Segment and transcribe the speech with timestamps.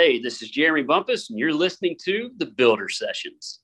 [0.00, 3.58] Hey, this is Jeremy Bumpus, and you're listening to the Builder Sessions.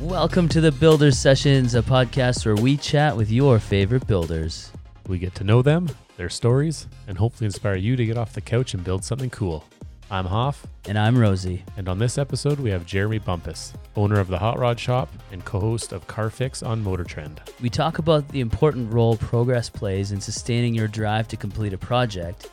[0.00, 4.72] Welcome to the Builder Sessions, a podcast where we chat with your favorite builders.
[5.06, 8.40] We get to know them, their stories, and hopefully inspire you to get off the
[8.40, 9.64] couch and build something cool.
[10.10, 11.64] I'm Hoff, And I'm Rosie.
[11.76, 15.44] and on this episode, we have Jeremy Bumpus, owner of the Hot Rod Shop and
[15.44, 17.40] co host of CarFix on Motor Trend.
[17.60, 21.78] We talk about the important role progress plays in sustaining your drive to complete a
[21.78, 22.50] project,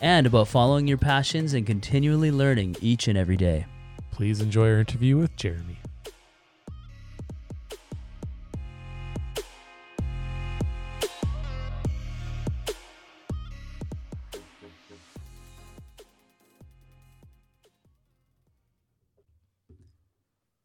[0.00, 3.66] and about following your passions and continually learning each and every day.
[4.10, 5.78] Please enjoy our interview with Jeremy.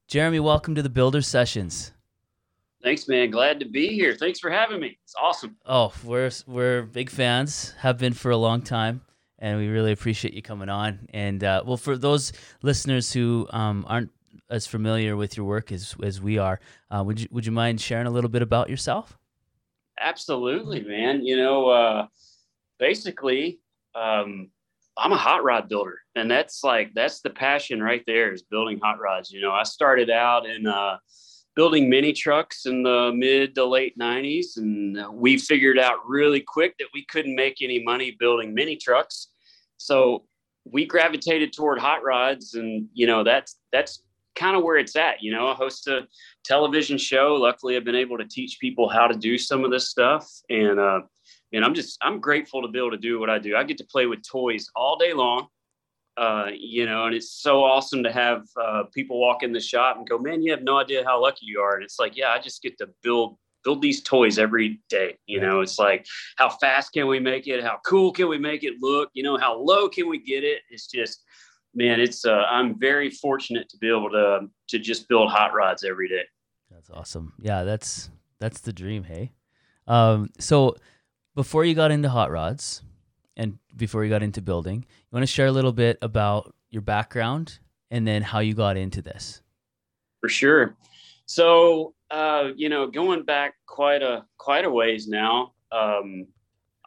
[0.09, 1.91] Jeremy, welcome to the Builder Sessions.
[2.81, 3.29] Thanks, man.
[3.29, 4.15] Glad to be here.
[4.15, 4.97] Thanks for having me.
[5.03, 5.55] It's awesome.
[5.67, 9.01] Oh, we're we're big fans, have been for a long time,
[9.37, 11.07] and we really appreciate you coming on.
[11.13, 14.09] And uh, well, for those listeners who um, aren't
[14.49, 17.79] as familiar with your work as as we are, uh, would you would you mind
[17.79, 19.15] sharing a little bit about yourself?
[19.99, 21.23] Absolutely, man.
[21.23, 22.07] You know, uh,
[22.79, 23.59] basically,
[23.93, 24.49] um,
[24.99, 28.79] I'm a hot rod builder, and that's like that's the passion right there is building
[28.81, 29.31] hot rods.
[29.31, 30.97] You know, I started out in uh,
[31.55, 36.41] building mini trucks in the mid to late 90s, and uh, we figured out really
[36.41, 39.29] quick that we couldn't make any money building mini trucks,
[39.77, 40.25] so
[40.65, 44.03] we gravitated toward hot rods, and you know that's that's
[44.35, 45.21] kind of where it's at.
[45.21, 46.07] You know, I host a
[46.43, 47.35] television show.
[47.35, 50.79] Luckily, I've been able to teach people how to do some of this stuff, and
[50.79, 51.01] uh,
[51.53, 53.55] and I'm just I'm grateful to be able to do what I do.
[53.55, 55.47] I get to play with toys all day long,
[56.17, 59.97] uh, you know, and it's so awesome to have uh, people walk in the shop
[59.97, 62.29] and go, "Man, you have no idea how lucky you are." And it's like, yeah,
[62.29, 65.17] I just get to build build these toys every day.
[65.25, 66.05] You know, it's like
[66.37, 67.63] how fast can we make it?
[67.63, 69.09] How cool can we make it look?
[69.13, 70.61] You know, how low can we get it?
[70.69, 71.23] It's just
[71.73, 75.83] man, it's uh, I'm very fortunate to be able to to just build hot rods
[75.83, 76.23] every day.
[76.71, 77.33] That's awesome.
[77.41, 78.09] Yeah, that's
[78.39, 79.03] that's the dream.
[79.03, 79.31] Hey,
[79.87, 80.75] um, so
[81.39, 82.81] before you got into hot rods
[83.37, 86.81] and before you got into building, you want to share a little bit about your
[86.81, 87.59] background
[87.91, 89.41] and then how you got into this.
[90.19, 90.75] For sure.
[91.27, 96.27] So, uh, you know, going back quite a quite a ways now, um,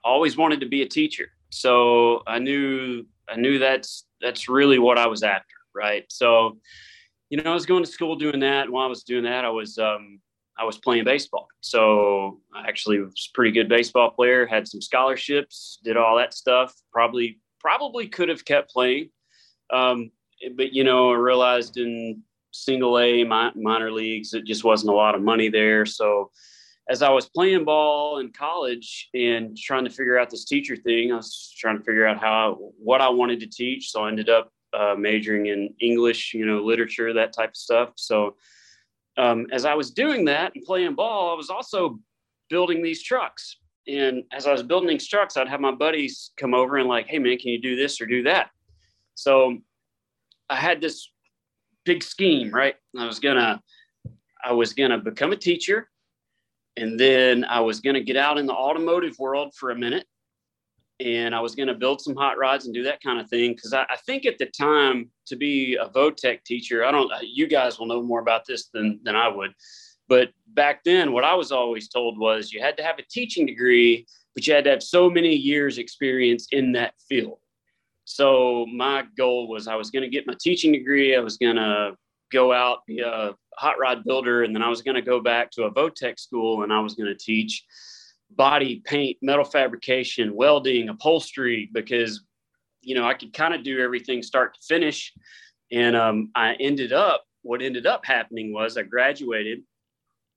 [0.04, 1.28] always wanted to be a teacher.
[1.48, 6.04] So I knew I knew that's that's really what I was after, right?
[6.10, 6.58] So,
[7.30, 8.68] you know, I was going to school doing that.
[8.68, 10.20] While I was doing that, I was um,
[10.58, 11.48] I was playing baseball.
[11.60, 16.34] So I actually was a pretty good baseball player, had some scholarships, did all that
[16.34, 16.74] stuff.
[16.92, 19.10] Probably probably could have kept playing.
[19.72, 20.10] Um,
[20.56, 24.96] but you know, I realized in single A mi- minor leagues, it just wasn't a
[24.96, 25.86] lot of money there.
[25.86, 26.30] So
[26.88, 31.12] as I was playing ball in college and trying to figure out this teacher thing,
[31.12, 33.90] I was trying to figure out how what I wanted to teach.
[33.90, 37.90] So I ended up uh, majoring in English, you know, literature, that type of stuff.
[37.96, 38.36] So
[39.16, 41.98] um, as I was doing that and playing ball, I was also
[42.48, 43.58] building these trucks.
[43.88, 47.06] And as I was building these trucks, I'd have my buddies come over and like,
[47.08, 48.50] hey man, can you do this or do that?
[49.14, 49.58] So
[50.48, 51.10] I had this
[51.84, 52.76] big scheme, right?
[52.96, 53.60] I was gonna,
[54.44, 55.88] I was gonna become a teacher,
[56.76, 60.06] and then I was gonna get out in the automotive world for a minute,
[61.02, 63.52] and I was gonna build some hot rods and do that kind of thing.
[63.52, 67.46] Because I, I think at the time to be a Votech teacher, I don't, you
[67.46, 69.52] guys will know more about this than than I would,
[70.08, 73.46] but back then, what I was always told was you had to have a teaching
[73.46, 77.38] degree, but you had to have so many years experience in that field.
[78.04, 81.16] So my goal was I was going to get my teaching degree.
[81.16, 81.96] I was going to
[82.30, 85.50] go out, be a hot rod builder, and then I was going to go back
[85.52, 87.64] to a Votech school and I was going to teach
[88.36, 92.22] body paint, metal fabrication, welding, upholstery, because,
[92.80, 95.12] you know, I could kind of do everything start to finish.
[95.70, 99.60] And um, I ended up, what ended up happening was I graduated.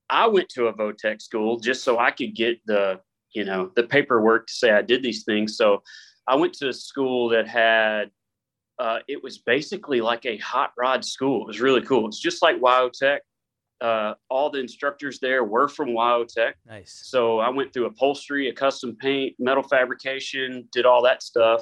[0.10, 3.00] I went to a Votech school just so I could get the,
[3.34, 5.58] you know, the paperwork to say I did these things.
[5.58, 5.84] So
[6.28, 8.12] I went to a school that had,
[8.80, 11.44] uh, it was basically like a hot rod school.
[11.44, 12.08] It was really cool.
[12.08, 13.19] It's just like Wyotech.
[13.81, 16.54] Uh, all the instructors there were from Wyotech.
[16.66, 17.01] Nice.
[17.04, 21.62] So I went through upholstery, a custom paint, metal fabrication, did all that stuff.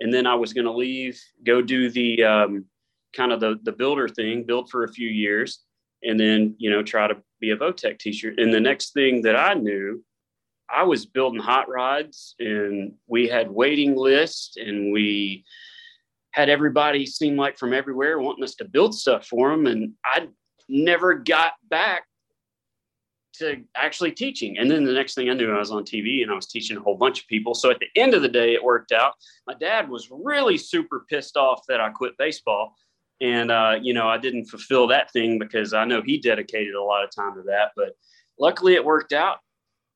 [0.00, 2.64] And then I was going to leave, go do the um,
[3.16, 5.60] kind of the, the builder thing, build for a few years,
[6.02, 8.34] and then, you know, try to be a Votech teacher.
[8.36, 10.04] And the next thing that I knew,
[10.68, 15.44] I was building hot rods and we had waiting lists and we
[16.32, 19.66] had everybody seem like from everywhere wanting us to build stuff for them.
[19.66, 20.28] And I
[20.68, 22.04] never got back
[23.34, 24.58] to actually teaching.
[24.58, 26.76] And then the next thing I knew, I was on TV and I was teaching
[26.76, 27.54] a whole bunch of people.
[27.54, 29.14] So at the end of the day, it worked out.
[29.46, 32.74] My dad was really super pissed off that I quit baseball.
[33.20, 36.82] And, uh, you know, I didn't fulfill that thing because I know he dedicated a
[36.82, 37.72] lot of time to that.
[37.76, 37.96] But
[38.38, 39.38] luckily it worked out.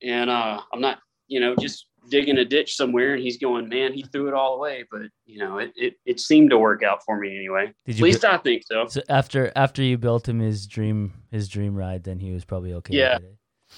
[0.03, 3.93] And uh, I'm not, you know, just digging a ditch somewhere and he's going, man,
[3.93, 4.85] he threw it all away.
[4.91, 7.73] But you know, it it, it seemed to work out for me anyway.
[7.87, 8.87] Did At least bu- I think so.
[8.89, 12.73] So after after you built him his dream his dream ride, then he was probably
[12.75, 12.97] okay.
[12.97, 13.19] Yeah,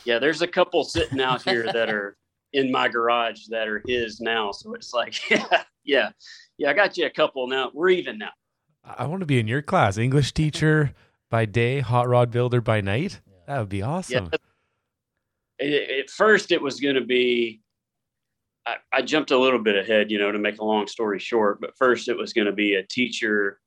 [0.04, 0.18] yeah.
[0.18, 2.16] There's a couple sitting out here that are
[2.52, 4.52] in my garage that are his now.
[4.52, 6.10] So it's like, yeah, yeah,
[6.58, 6.70] yeah.
[6.70, 7.70] I got you a couple now.
[7.74, 8.30] We're even now.
[8.84, 10.94] I want to be in your class, English teacher
[11.28, 13.20] by day, hot rod builder by night.
[13.46, 14.30] That would be awesome.
[14.32, 14.38] Yeah.
[16.00, 17.60] At first, it was going to be
[18.92, 21.60] I, jumped a little bit ahead, you know, to make a long story short.
[21.60, 23.60] But first, it was going to be a teacher,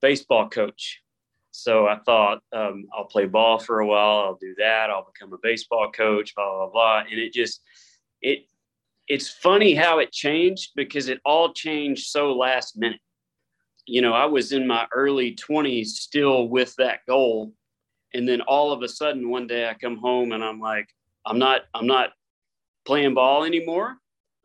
[0.00, 1.02] baseball coach.
[1.50, 4.20] So I thought um, I'll play ball for a while.
[4.20, 4.90] I'll do that.
[4.90, 6.34] I'll become a baseball coach.
[6.34, 6.98] Blah blah blah.
[7.10, 7.60] And it just
[8.22, 8.44] it
[9.08, 13.00] it's funny how it changed because it all changed so last minute.
[13.86, 17.54] You know, I was in my early 20s still with that goal.
[18.12, 20.88] And then all of a sudden one day I come home and I'm like,
[21.24, 22.10] I'm not, I'm not
[22.84, 23.96] playing ball anymore.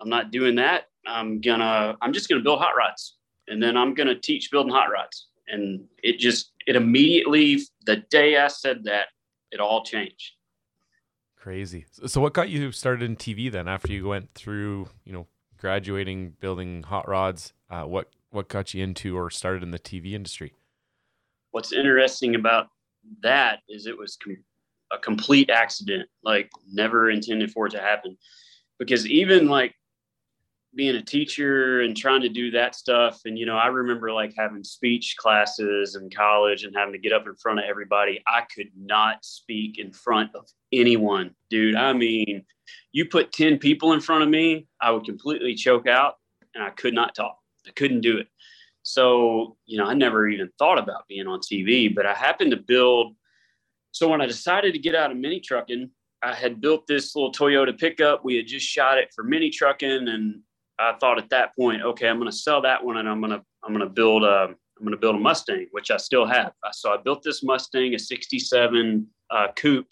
[0.04, 0.90] I'm not doing that.
[1.08, 3.16] I'm gonna, I'm just gonna build hot rods
[3.48, 5.28] and then I'm gonna teach building hot rods.
[5.48, 9.08] And it just, it immediately, the day I said that,
[9.52, 10.34] it all changed.
[11.38, 11.86] Crazy.
[12.06, 15.28] So what got you started in TV then after you went through, you know,
[15.58, 17.54] graduating, building hot rods?
[17.70, 20.54] Uh, what, what got you into or started in the TV industry?
[21.52, 22.68] What's interesting about
[23.22, 24.44] that is it was com-
[24.92, 28.18] a complete accident, like never intended for it to happen.
[28.80, 29.76] Because even like
[30.76, 33.22] being a teacher and trying to do that stuff.
[33.26, 37.14] And you know i remember like having speech classes in college and having to get
[37.14, 38.22] up in front of everybody.
[38.28, 41.76] I could not speak in front of anyone dude.
[41.76, 42.46] I mean
[42.92, 46.16] you put 10 people in front of me i would completely choke out
[46.56, 47.38] and i could not talk.
[47.68, 48.28] I couldn't do it.
[48.84, 52.58] So you know i never even thought about being on tv but i happened to
[52.58, 53.16] build
[53.92, 55.90] so when i decided to get out of mini trucking
[56.24, 58.24] I had built this little Toyota pickup.
[58.24, 60.42] We had just shot it for mini trucking, and
[60.80, 63.32] I thought at that point, okay, I'm going to sell that one and I'm going
[63.32, 66.26] to I'm going to build a I'm going to build a Mustang, which I still
[66.26, 66.52] have.
[66.72, 69.88] So I built this Mustang, a '67 uh, coupe,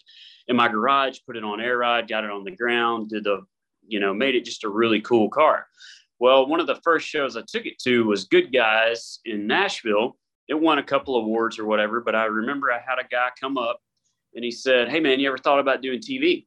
[0.48, 3.42] in my garage, put it on air ride, got it on the ground, did the
[3.86, 5.66] you know made it just a really cool car.
[6.18, 10.16] Well, one of the first shows I took it to was Good Guys in Nashville.
[10.48, 13.56] It won a couple awards or whatever, but I remember I had a guy come
[13.56, 13.80] up
[14.34, 16.46] and he said, "Hey man, you ever thought about doing TV?"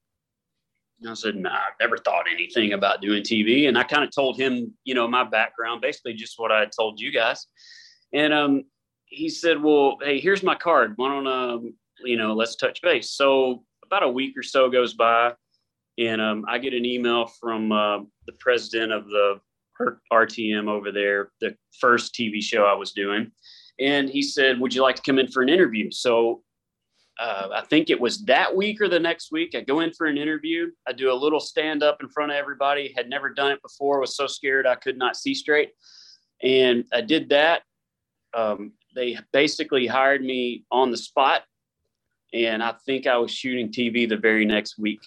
[1.08, 3.68] I said, nah, I've never thought anything about doing TV.
[3.68, 7.00] And I kind of told him, you know, my background, basically just what I told
[7.00, 7.48] you guys.
[8.14, 8.64] And um,
[9.06, 10.94] he said, well, hey, here's my card.
[10.96, 13.12] Why don't, um, you know, let's touch base.
[13.12, 15.34] So about a week or so goes by,
[15.98, 19.40] and um, I get an email from uh, the president of the
[20.12, 23.32] RTM over there, the first TV show I was doing.
[23.80, 25.92] And he said, Would you like to come in for an interview?
[25.92, 26.42] So
[27.18, 29.56] uh, I think it was that week or the next week.
[29.56, 30.68] I go in for an interview.
[30.88, 32.94] I do a little stand up in front of everybody.
[32.96, 34.00] Had never done it before.
[34.00, 35.72] Was so scared I could not see straight,
[36.44, 37.64] and I did that.
[38.34, 41.44] Um, they basically hired me on the spot,
[42.34, 45.00] and I think I was shooting TV the very next week.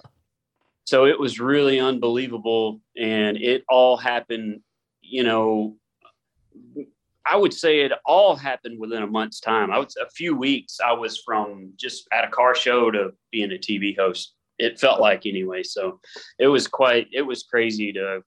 [0.84, 4.62] so it was really unbelievable, and it all happened.
[5.00, 5.76] You know,
[7.28, 9.70] I would say it all happened within a month's time.
[9.72, 10.78] I was a few weeks.
[10.84, 14.34] I was from just at a car show to being a TV host.
[14.58, 15.62] It felt like anyway.
[15.62, 16.00] So
[16.38, 17.08] it was quite.
[17.12, 18.22] It was crazy to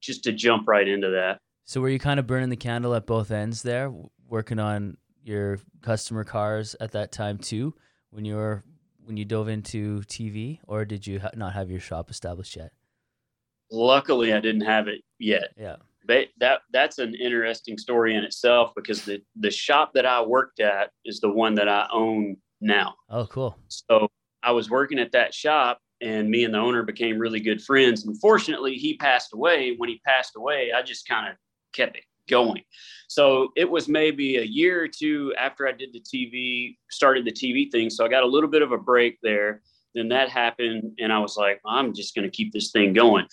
[0.00, 1.40] just to jump right into that.
[1.64, 3.92] So were you kind of burning the candle at both ends there,
[4.28, 7.74] working on your customer cars at that time too,
[8.10, 8.64] when you were
[9.04, 12.72] when you dove into TV, or did you ha- not have your shop established yet?
[13.70, 15.48] Luckily, I didn't have it yet.
[15.58, 15.76] Yeah
[16.08, 20.90] that that's an interesting story in itself because the the shop that I worked at
[21.04, 22.94] is the one that I own now.
[23.10, 23.56] Oh, cool.
[23.68, 24.08] So
[24.42, 28.06] I was working at that shop and me and the owner became really good friends.
[28.06, 29.74] Unfortunately, he passed away.
[29.76, 31.36] When he passed away, I just kind of
[31.72, 32.62] kept it going.
[33.08, 37.32] So it was maybe a year or two after I did the TV, started the
[37.32, 37.90] TV thing.
[37.90, 39.62] So I got a little bit of a break there.
[39.94, 43.26] Then that happened, and I was like, I'm just going to keep this thing going.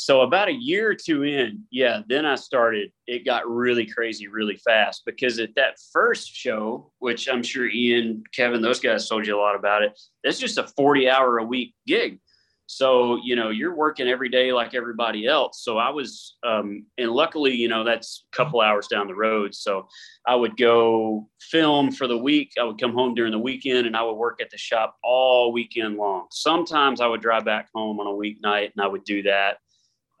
[0.00, 2.90] So about a year or two in, yeah, then I started.
[3.06, 8.24] It got really crazy really fast because at that first show, which I'm sure Ian,
[8.34, 10.00] Kevin, those guys told you a lot about it.
[10.24, 12.18] That's just a 40 hour a week gig.
[12.64, 15.62] So, you know, you're working every day like everybody else.
[15.62, 19.54] So I was, um, and luckily, you know, that's a couple hours down the road.
[19.54, 19.86] So
[20.26, 22.52] I would go film for the week.
[22.58, 25.52] I would come home during the weekend and I would work at the shop all
[25.52, 26.28] weekend long.
[26.30, 29.58] Sometimes I would drive back home on a weeknight and I would do that.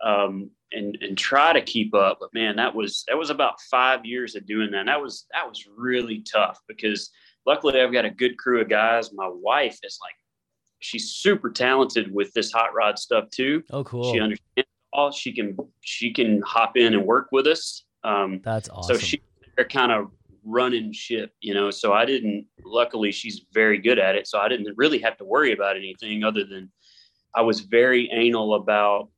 [0.04, 2.18] Um, and and try to keep up.
[2.20, 4.80] But man, that was that was about five years of doing that.
[4.80, 7.10] And that was that was really tough because
[7.46, 9.12] luckily I've got a good crew of guys.
[9.12, 10.14] My wife is like
[10.78, 13.62] she's super talented with this hot rod stuff too.
[13.70, 14.12] Oh, cool.
[14.12, 15.12] She understands all.
[15.12, 17.84] She can she can hop in and work with us.
[18.02, 18.96] Um, That's awesome.
[18.96, 19.20] so she
[19.56, 20.10] they're kind of
[20.44, 21.70] running ship, you know.
[21.70, 22.46] So I didn't.
[22.64, 24.26] Luckily, she's very good at it.
[24.26, 26.70] So I didn't really have to worry about anything other than
[27.34, 29.10] I was very anal about.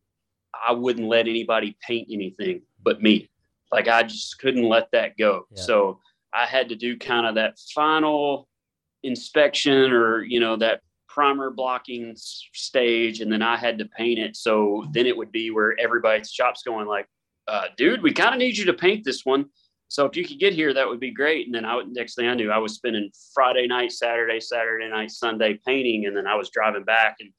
[0.55, 3.29] I wouldn't let anybody paint anything but me.
[3.71, 5.47] Like I just couldn't let that go.
[5.51, 5.63] Yeah.
[5.63, 6.01] So
[6.33, 8.49] I had to do kind of that final
[9.03, 14.37] inspection or you know that primer blocking stage and then i had to paint it
[14.37, 17.07] so then it would be where everybody's shop's going like
[17.49, 19.45] uh, dude we kind of need you to paint this one
[19.89, 22.15] so if you could get here that would be great and then i would next
[22.15, 26.27] thing i knew i was spending friday night saturday saturday night sunday painting and then
[26.27, 27.31] i was driving back and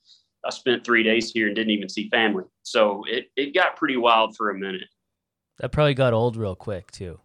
[0.45, 3.97] i spent three days here and didn't even see family so it, it got pretty
[3.97, 4.87] wild for a minute
[5.59, 7.19] that probably got old real quick too.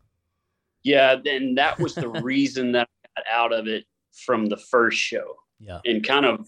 [0.85, 3.85] yeah then that was the reason that i got out of it
[4.25, 5.81] from the first show Yeah.
[5.85, 6.47] and kind of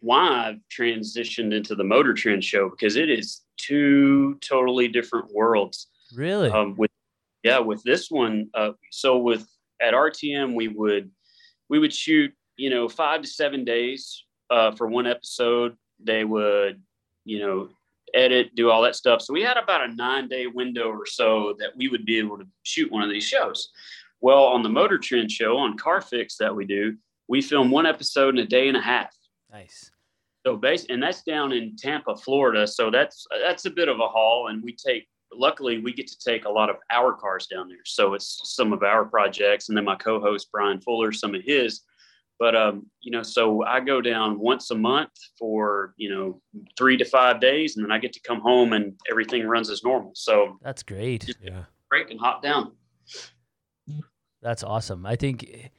[0.00, 5.88] why I've transitioned into the Motor Trend show because it is two totally different worlds.
[6.14, 6.50] Really?
[6.50, 6.90] Um, with
[7.42, 9.48] yeah, with this one, uh, so with
[9.80, 11.10] at RTM we would
[11.70, 15.74] we would shoot you know five to seven days uh, for one episode.
[16.02, 16.82] They would
[17.24, 17.68] you know
[18.14, 19.20] edit, do all that stuff.
[19.20, 22.38] So we had about a nine day window or so that we would be able
[22.38, 23.70] to shoot one of these shows.
[24.20, 26.96] Well, on the Motor Trend show on Car Fix that we do,
[27.28, 29.14] we film one episode in a day and a half.
[29.52, 29.90] nice.
[30.44, 32.66] So base and that's down in Tampa, Florida.
[32.68, 35.08] So that's that's a bit of a haul, and we take.
[35.32, 37.84] Luckily, we get to take a lot of our cars down there.
[37.84, 41.80] So it's some of our projects, and then my co-host Brian Fuller, some of his.
[42.38, 46.40] But um, you know, so I go down once a month for you know
[46.76, 49.82] three to five days, and then I get to come home and everything runs as
[49.82, 50.12] normal.
[50.14, 51.34] So That's great.
[51.42, 51.64] Yeah.
[51.88, 52.72] break and hop down.
[54.42, 55.06] That's awesome.
[55.06, 55.70] I think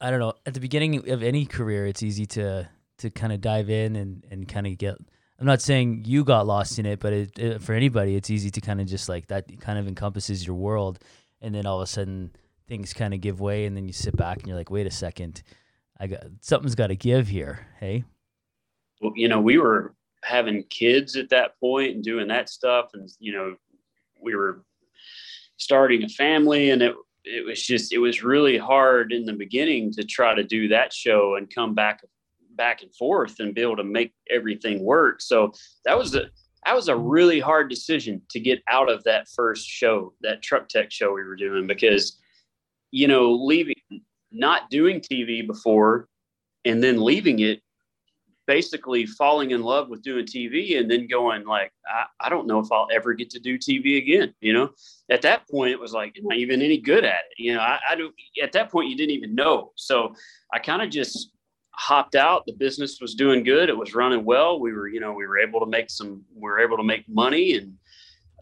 [0.00, 2.68] I don't know, at the beginning of any career it's easy to
[2.98, 4.96] to kind of dive in and and kind of get
[5.38, 8.50] I'm not saying you got lost in it, but it, it, for anybody it's easy
[8.50, 10.98] to kind of just like that kind of encompasses your world
[11.40, 12.30] and then all of a sudden
[12.68, 14.90] things kind of give way and then you sit back and you're like, "Wait a
[14.90, 15.42] second.
[15.98, 18.04] I got something's got to give here." Hey?
[19.00, 22.90] well, you know, we were having kids at that point and doing that stuff.
[22.94, 23.56] And, you know,
[24.20, 24.62] we were
[25.56, 26.94] starting a family and it,
[27.24, 30.92] it was just, it was really hard in the beginning to try to do that
[30.92, 32.02] show and come back,
[32.56, 35.20] back and forth and be able to make everything work.
[35.20, 35.52] So
[35.84, 36.24] that was a,
[36.64, 40.68] that was a really hard decision to get out of that first show, that truck
[40.68, 42.18] tech show we were doing, because,
[42.96, 43.74] you know, leaving,
[44.32, 46.08] not doing TV before
[46.64, 47.60] and then leaving it
[48.46, 52.58] basically falling in love with doing TV and then going like, I, I don't know
[52.58, 54.32] if I'll ever get to do TV again.
[54.40, 54.70] You know,
[55.10, 57.38] at that point it was like, am I even any good at it?
[57.38, 58.12] You know, I, I do
[58.42, 59.72] at that point you didn't even know.
[59.76, 60.14] So
[60.54, 61.32] I kind of just
[61.72, 62.46] hopped out.
[62.46, 63.68] The business was doing good.
[63.68, 64.58] It was running well.
[64.58, 67.06] We were, you know, we were able to make some, we were able to make
[67.10, 67.56] money.
[67.56, 67.74] And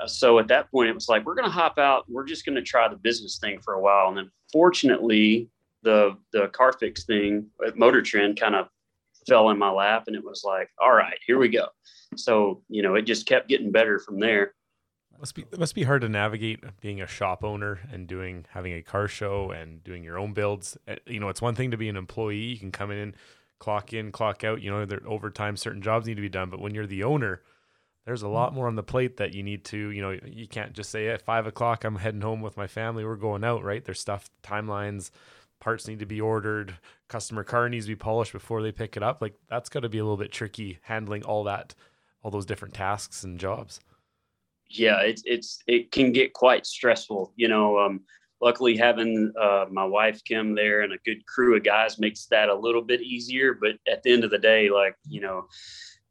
[0.01, 2.05] uh, so at that point it was like, we're going to hop out.
[2.09, 4.09] We're just going to try the business thing for a while.
[4.09, 5.51] And then fortunately
[5.83, 8.69] the, the car fix thing at Motor Trend kind of
[9.29, 11.67] fell in my lap and it was like all right here we go
[12.17, 14.55] so you know it just kept getting better from there
[15.19, 18.73] Must be it must be hard to navigate being a shop owner and doing having
[18.75, 20.77] a car show and doing your own builds.
[20.87, 23.15] Uh, You know, it's one thing to be an employee; you can come in,
[23.59, 24.61] clock in, clock out.
[24.63, 26.51] You know, there overtime, certain jobs need to be done.
[26.51, 27.43] But when you're the owner,
[28.07, 29.91] there's a lot more on the plate that you need to.
[29.91, 33.05] You know, you can't just say at five o'clock I'm heading home with my family.
[33.05, 33.85] We're going out, right?
[33.85, 35.11] There's stuff, timelines,
[35.61, 39.03] parts need to be ordered, customer car needs to be polished before they pick it
[39.03, 39.23] up.
[39.23, 41.75] Like that's got to be a little bit tricky handling all that,
[42.23, 43.81] all those different tasks and jobs.
[44.71, 48.01] yeah it's it's it can get quite stressful you know um
[48.41, 52.49] luckily having uh, my wife kim there and a good crew of guys makes that
[52.49, 55.47] a little bit easier but at the end of the day like you know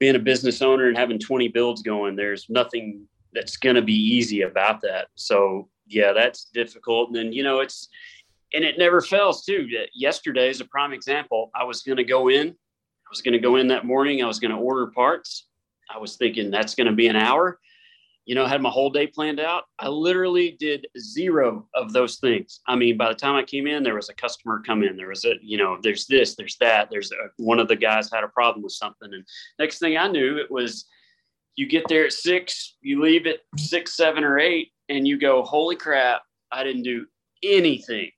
[0.03, 3.93] being a business owner and having 20 builds going there's nothing that's going to be
[3.93, 5.07] easy about that.
[5.15, 7.07] So yeah that's difficult.
[7.07, 7.87] And then you know it's
[8.53, 9.65] and it never fails too.
[9.79, 11.51] Uh, yesterday is a prime example.
[11.55, 14.27] I was going to go in i was going to go in that morning i
[14.27, 15.47] was going to order parts.
[15.93, 17.59] I was thinking that's going to be an hour
[18.25, 19.63] you know, had my whole day planned out.
[19.79, 22.61] I literally did zero of those things.
[22.67, 24.95] I mean, by the time I came in, there was a customer come in.
[24.95, 26.89] There was a, you know, there's this, there's that.
[26.89, 29.25] There's a, one of the guys had a problem with something, and
[29.59, 30.85] next thing I knew, it was
[31.55, 35.43] you get there at six, you leave at six, seven, or eight, and you go,
[35.43, 37.05] holy crap, I didn't do
[37.43, 38.09] anything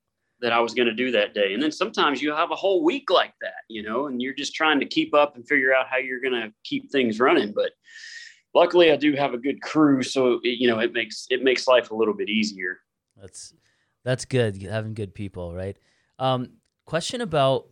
[0.41, 1.53] that I was going to do that day.
[1.53, 4.53] And then sometimes you have a whole week like that, you know, and you're just
[4.53, 7.51] trying to keep up and figure out how you're going to keep things running.
[7.53, 7.71] But
[8.55, 10.01] luckily I do have a good crew.
[10.01, 12.79] So, it, you know, it makes, it makes life a little bit easier.
[13.15, 13.53] That's,
[14.03, 14.59] that's good.
[14.63, 15.77] Having good people, right?
[16.17, 16.53] Um,
[16.85, 17.67] question about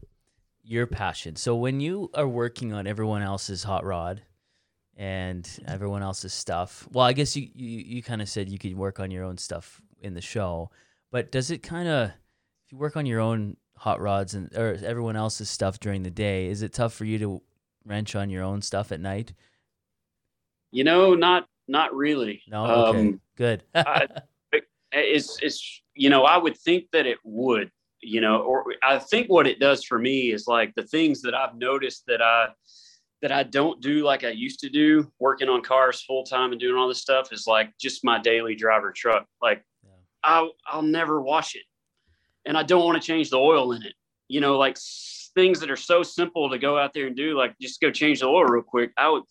[0.63, 1.35] your passion.
[1.35, 4.21] So when you are working on everyone else's hot rod
[4.95, 8.77] and everyone else's stuff, well, I guess you, you, you kind of said you could
[8.77, 10.69] work on your own stuff in the show,
[11.11, 14.77] but does it kind of, if you work on your own hot rods and or
[14.85, 17.41] everyone else's stuff during the day, is it tough for you to
[17.85, 19.33] wrench on your own stuff at night?
[20.73, 22.41] You know, not not really.
[22.47, 23.63] No, okay, um, good.
[23.75, 24.07] I,
[24.91, 29.29] it's it's you know I would think that it would you know or I think
[29.29, 32.49] what it does for me is like the things that I've noticed that I
[33.21, 36.59] that I don't do like I used to do working on cars full time and
[36.59, 39.91] doing all this stuff is like just my daily driver truck like yeah.
[40.23, 41.63] I'll I'll never wash it
[42.45, 43.93] and I don't want to change the oil in it.
[44.27, 44.77] You know, like
[45.35, 48.19] things that are so simple to go out there and do, like just go change
[48.19, 48.91] the oil real quick.
[48.97, 49.23] I would,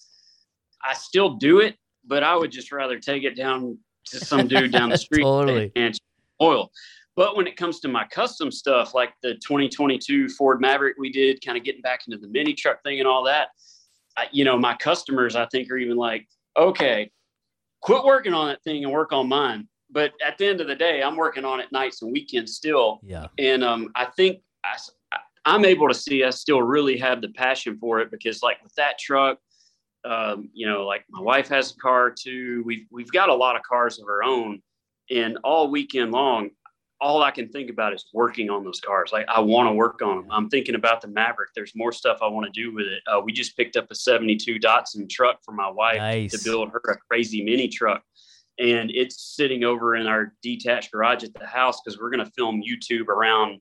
[0.85, 4.73] I still do it, but I would just rather take it down to some dude
[4.73, 5.73] down the street totally.
[5.77, 5.99] and
[6.41, 6.71] oil.
[7.15, 11.45] But when it comes to my custom stuff, like the 2022 Ford Maverick we did,
[11.45, 13.49] kind of getting back into the mini truck thing and all that,
[14.17, 17.11] I, you know, my customers, I think, are even like, okay,
[17.81, 20.75] quit working on that thing and work on mine but at the end of the
[20.75, 23.01] day, I'm working on it nights and weekends still.
[23.03, 23.27] Yeah.
[23.39, 24.77] And um, I think I,
[25.45, 28.75] I'm able to see I still really have the passion for it because, like with
[28.77, 29.39] that truck,
[30.05, 32.63] um, you know, like my wife has a car too.
[32.65, 34.61] We've we've got a lot of cars of our own,
[35.11, 36.51] and all weekend long,
[37.01, 39.11] all I can think about is working on those cars.
[39.13, 40.27] Like I want to work on them.
[40.31, 41.51] I'm thinking about the Maverick.
[41.55, 43.03] There's more stuff I want to do with it.
[43.07, 46.33] Uh, we just picked up a '72 Datsun truck for my wife nice.
[46.33, 48.03] to build her a crazy mini truck
[48.59, 52.31] and it's sitting over in our detached garage at the house because we're going to
[52.33, 53.61] film YouTube around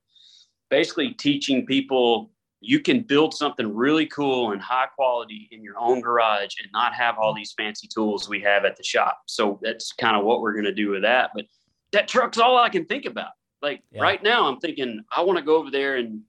[0.70, 2.30] basically teaching people
[2.62, 6.94] you can build something really cool and high quality in your own garage and not
[6.94, 9.20] have all these fancy tools we have at the shop.
[9.26, 11.30] So that's kind of what we're going to do with that.
[11.34, 11.46] But
[11.92, 13.32] that truck's all I can think about.
[13.60, 14.02] Like yeah.
[14.02, 16.22] right now, I'm thinking I want to go over there and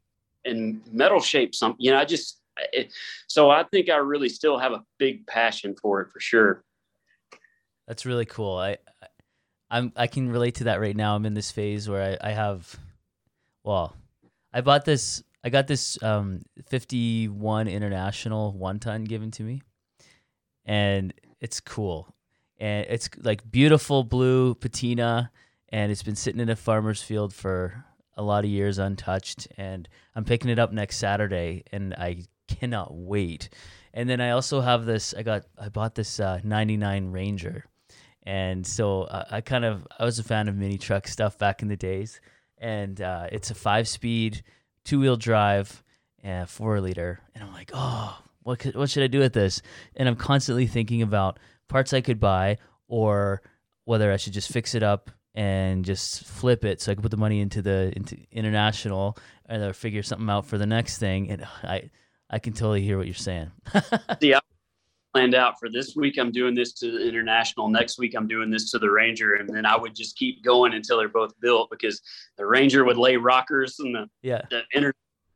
[0.45, 1.83] and metal shape something.
[1.83, 2.39] You know, I just
[2.71, 2.91] it,
[3.27, 6.63] so I think I really still have a big passion for it for sure.
[7.87, 8.57] That's really cool.
[8.57, 8.77] I,
[9.69, 11.15] I am I can relate to that right now.
[11.15, 12.75] I'm in this phase where I, I have
[13.63, 13.95] well,
[14.53, 19.61] I bought this I got this um 51 international one ton given to me.
[20.65, 22.13] And it's cool.
[22.57, 25.31] And it's like beautiful blue patina
[25.69, 27.83] and it's been sitting in a farmer's field for
[28.15, 32.93] a lot of years untouched and I'm picking it up next Saturday and I cannot
[32.93, 33.49] wait.
[33.93, 37.65] And then I also have this I got I bought this uh, 99 Ranger
[38.23, 41.61] and so uh, I kind of I was a fan of mini truck stuff back
[41.61, 42.21] in the days,
[42.57, 44.43] and uh, it's a five speed,
[44.83, 45.83] two wheel drive,
[46.23, 49.61] and four liter, and I'm like, oh, what could, what should I do with this?
[49.95, 53.41] And I'm constantly thinking about parts I could buy or
[53.85, 57.11] whether I should just fix it up and just flip it so I can put
[57.11, 59.17] the money into the into international
[59.49, 61.29] or figure something out for the next thing.
[61.29, 61.89] And I
[62.29, 63.51] I can totally hear what you're saying.
[64.21, 64.39] yeah,
[65.13, 67.69] planned out for this week i'm doing this to the international.
[67.69, 69.35] Next week i'm doing this to the ranger.
[69.35, 72.01] And then i would just keep going until they're both built because
[72.37, 74.41] the ranger would lay rockers and the yeah.
[74.49, 74.93] the inter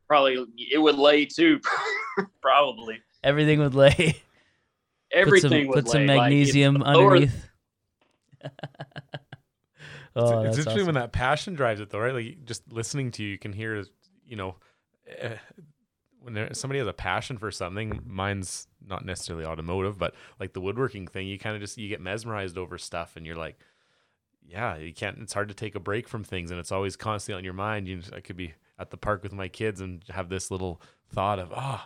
[0.08, 1.60] probably it would lay too
[2.42, 3.00] probably.
[3.22, 4.20] Everything would lay.
[5.12, 7.48] Everything put some, would put some magnesium like underneath.
[10.16, 10.86] oh, it's, it's interesting awesome.
[10.86, 12.14] when that passion drives it though right?
[12.14, 13.84] Like just listening to you you can hear
[14.26, 14.56] you know
[15.22, 15.30] uh,
[16.20, 20.60] when there, somebody has a passion for something, mine's not necessarily automotive, but like the
[20.60, 23.58] woodworking thing, you kind of just you get mesmerized over stuff, and you're like,
[24.46, 25.18] yeah, you can't.
[25.18, 27.86] It's hard to take a break from things, and it's always constantly on your mind.
[27.86, 31.38] You, I could be at the park with my kids and have this little thought
[31.38, 31.82] of, oh,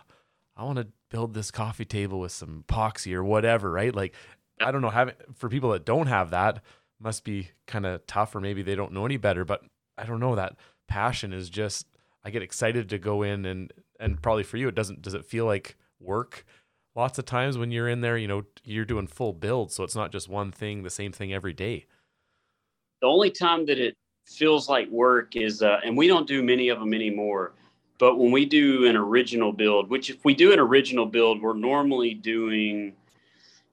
[0.55, 3.93] I want to build this coffee table with some epoxy or whatever, right?
[3.93, 4.13] Like,
[4.59, 4.89] I don't know.
[4.89, 6.61] Having for people that don't have that
[6.99, 9.45] must be kind of tough, or maybe they don't know any better.
[9.45, 9.63] But
[9.97, 10.35] I don't know.
[10.35, 10.55] That
[10.87, 11.87] passion is just
[12.23, 15.25] I get excited to go in and and probably for you it doesn't does it
[15.25, 16.45] feel like work?
[16.95, 19.95] Lots of times when you're in there you know you're doing full build so it's
[19.95, 21.85] not just one thing the same thing every day.
[23.01, 26.69] The only time that it feels like work is uh, and we don't do many
[26.69, 27.53] of them anymore
[27.99, 31.53] but when we do an original build which if we do an original build we're
[31.53, 32.93] normally doing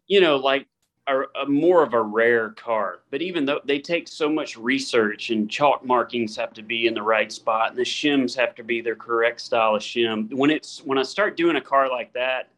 [0.09, 0.67] you know like
[1.07, 3.01] are a, more of a rare car.
[3.11, 6.95] But even though they take so much research and chalk markings have to be in
[6.95, 10.33] the right spot and the shims have to be their correct style of shim.
[10.33, 12.49] When it's when I start doing a car like that,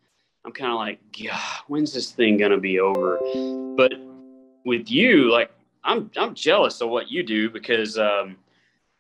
[0.45, 3.19] I'm kind of like, yeah, when's this thing gonna be over?
[3.77, 3.95] But
[4.65, 5.51] with you, like
[5.85, 8.37] I'm I'm jealous of what you do because um,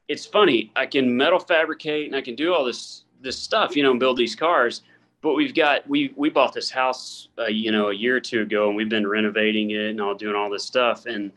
[0.08, 0.72] it's funny.
[0.76, 4.00] I can metal fabricate and I can do all this this stuff, you know, and
[4.00, 4.82] build these cars
[5.22, 8.42] but we've got we we bought this house uh, you know a year or two
[8.42, 11.06] ago and we've been renovating it and all doing all this stuff.
[11.06, 11.32] And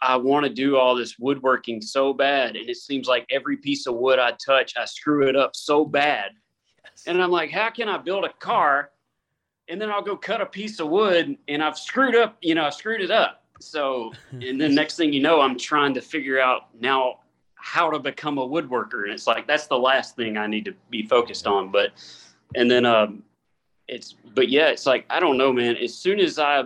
[0.00, 3.88] i want to do all this woodworking so bad and it seems like every piece
[3.88, 6.30] of wood i touch i screw it up so bad.
[6.84, 7.02] Yes.
[7.08, 8.90] and i'm like how can i build a car
[9.68, 12.64] and then i'll go cut a piece of wood and i've screwed up you know
[12.64, 13.42] i screwed it up?
[13.58, 17.18] So and then next thing you know i'm trying to figure out now
[17.56, 19.02] how to become a woodworker.
[19.02, 21.72] And it's like that's the last thing i need to be focused on.
[21.72, 21.90] But
[22.54, 23.22] and then um,
[23.86, 25.76] it's but yeah, it's like I don't know, man.
[25.76, 26.64] As soon as I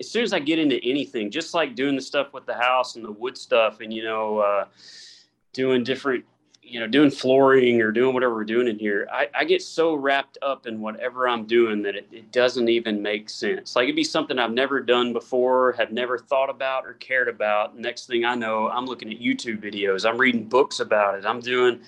[0.00, 2.96] as soon as I get into anything, just like doing the stuff with the house
[2.96, 4.64] and the wood stuff, and you know, uh,
[5.52, 6.24] doing different,
[6.62, 9.94] you know, doing flooring or doing whatever we're doing in here, I, I get so
[9.94, 13.76] wrapped up in whatever I'm doing that it, it doesn't even make sense.
[13.76, 17.78] Like it'd be something I've never done before, have never thought about or cared about.
[17.78, 21.40] Next thing I know, I'm looking at YouTube videos, I'm reading books about it, I'm
[21.40, 21.80] doing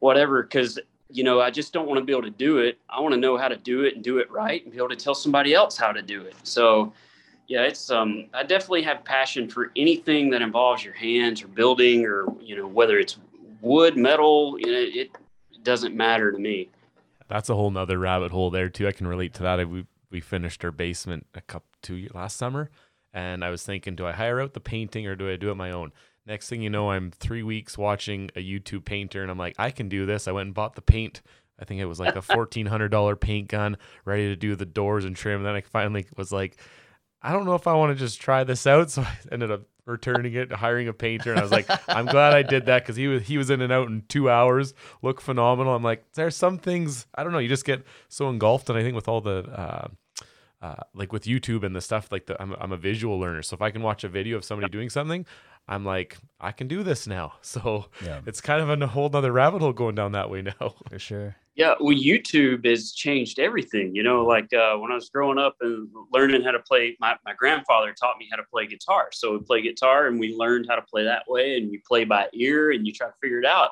[0.00, 0.78] whatever because
[1.12, 2.78] you know, I just don't want to be able to do it.
[2.88, 4.90] I want to know how to do it and do it right and be able
[4.90, 6.34] to tell somebody else how to do it.
[6.42, 6.92] So,
[7.48, 12.06] yeah, it's um, I definitely have passion for anything that involves your hands or building
[12.06, 13.18] or you know whether it's
[13.60, 15.10] wood, metal, you know, it,
[15.62, 16.70] doesn't matter to me.
[17.28, 18.88] That's a whole nother rabbit hole there too.
[18.88, 19.68] I can relate to that.
[19.68, 22.70] We we finished our basement a couple two last summer,
[23.12, 25.56] and I was thinking, do I hire out the painting or do I do it
[25.56, 25.92] my own?
[26.26, 29.70] Next thing you know, I'm three weeks watching a YouTube painter, and I'm like, I
[29.70, 30.28] can do this.
[30.28, 31.22] I went and bought the paint.
[31.58, 34.66] I think it was like a fourteen hundred dollar paint gun, ready to do the
[34.66, 35.38] doors and trim.
[35.38, 36.56] And then I finally was like,
[37.22, 38.90] I don't know if I want to just try this out.
[38.90, 42.34] So I ended up returning it, hiring a painter, and I was like, I'm glad
[42.34, 45.20] I did that because he was he was in and out in two hours, look
[45.20, 45.74] phenomenal.
[45.74, 47.38] I'm like, there's some things I don't know.
[47.38, 49.88] You just get so engulfed, and I think with all the uh,
[50.62, 53.42] uh, like with YouTube and the stuff, like the, I'm, I'm a visual learner.
[53.42, 55.24] So if I can watch a video of somebody doing something,
[55.68, 57.34] I'm like, I can do this now.
[57.42, 58.20] So yeah.
[58.26, 60.74] it's kind of a whole other rabbit hole going down that way now.
[60.88, 61.36] For sure.
[61.56, 63.94] Yeah, well, YouTube has changed everything.
[63.94, 67.16] You know, like uh, when I was growing up and learning how to play, my,
[67.24, 69.08] my grandfather taught me how to play guitar.
[69.12, 72.04] So we play guitar and we learned how to play that way, and you play
[72.04, 73.70] by ear and you try to figure it out.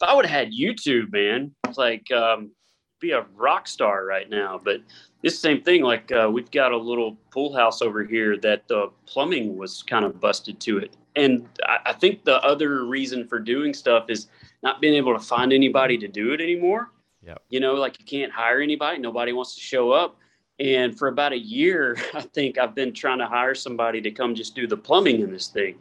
[0.00, 2.52] If I would have had YouTube, man, it's like um,
[3.00, 4.60] be a rock star right now.
[4.62, 4.82] But
[5.22, 8.90] this same thing, like uh, we've got a little pool house over here that the
[9.06, 13.38] plumbing was kind of busted to it and I, I think the other reason for
[13.38, 14.28] doing stuff is
[14.62, 16.92] not being able to find anybody to do it anymore.
[17.22, 17.36] Yeah.
[17.48, 18.98] You know, like you can't hire anybody.
[18.98, 20.16] Nobody wants to show up.
[20.58, 24.34] And for about a year, I think I've been trying to hire somebody to come
[24.34, 25.76] just do the plumbing in this thing.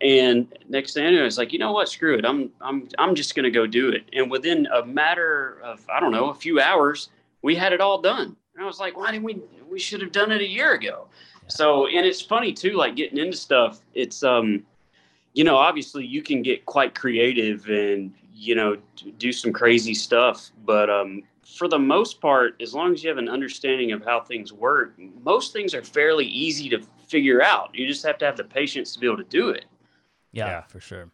[0.00, 1.88] And next thing I know, it's like, you know what?
[1.88, 2.24] Screw it.
[2.24, 4.04] I'm I'm I'm just gonna go do it.
[4.12, 7.10] And within a matter of I don't know, a few hours,
[7.42, 8.36] we had it all done.
[8.54, 9.40] And I was like, why didn't we?
[9.70, 11.06] We should have done it a year ago.
[11.46, 13.80] So, and it's funny too, like getting into stuff.
[13.94, 14.64] It's um,
[15.34, 18.76] you know, obviously you can get quite creative and, you know,
[19.18, 20.50] do some crazy stuff.
[20.64, 24.20] But um, for the most part, as long as you have an understanding of how
[24.20, 27.70] things work, most things are fairly easy to figure out.
[27.74, 29.66] You just have to have the patience to be able to do it.
[30.32, 30.62] Yeah, yeah.
[30.62, 31.10] for sure.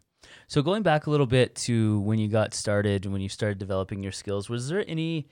[0.49, 4.03] So going back a little bit to when you got started, when you started developing
[4.03, 5.29] your skills, was there any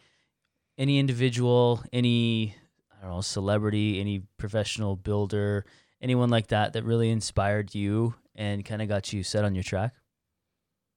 [0.79, 2.55] any individual, any
[2.98, 5.66] I don't know, celebrity, any professional builder,
[6.01, 9.64] anyone like that that really inspired you and kind of got you set on your
[9.64, 9.92] track?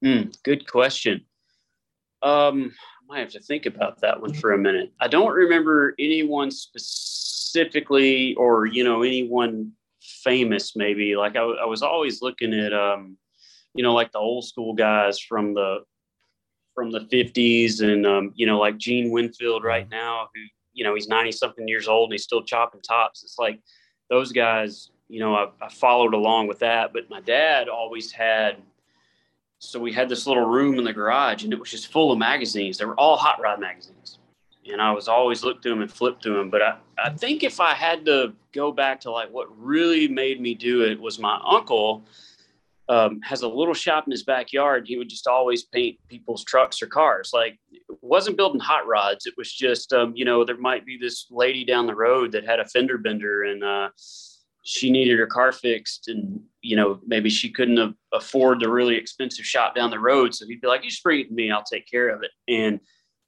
[0.05, 1.25] Mm, good question.
[2.21, 2.71] Um,
[3.09, 4.93] I might have to think about that one for a minute.
[5.01, 9.71] I don't remember anyone specifically, or you know, anyone
[10.23, 10.75] famous.
[10.75, 13.17] Maybe like I, I was always looking at, um,
[13.73, 15.79] you know, like the old school guys from the
[16.75, 20.41] from the 50s and um, you know like gene winfield right now who
[20.73, 23.59] you know he's 90 something years old and he's still chopping tops it's like
[24.09, 26.93] those guys you know, I, I followed along with that.
[26.93, 28.57] But my dad always had,
[29.59, 32.17] so we had this little room in the garage and it was just full of
[32.17, 32.77] magazines.
[32.77, 34.19] They were all hot rod magazines.
[34.71, 36.49] And I was always look through them and flip through them.
[36.49, 40.39] But I, I think if I had to go back to like what really made
[40.39, 42.03] me do it was my uncle
[42.87, 44.85] um, has a little shop in his backyard.
[44.87, 47.31] He would just always paint people's trucks or cars.
[47.33, 47.59] Like
[48.01, 49.25] wasn't building hot rods.
[49.25, 52.45] It was just, um, you know, there might be this lady down the road that
[52.45, 53.89] had a fender bender and, uh,
[54.63, 59.45] she needed her car fixed and you know maybe she couldn't afford the really expensive
[59.45, 61.63] shop down the road so he'd be like you just bring it to me i'll
[61.63, 62.79] take care of it and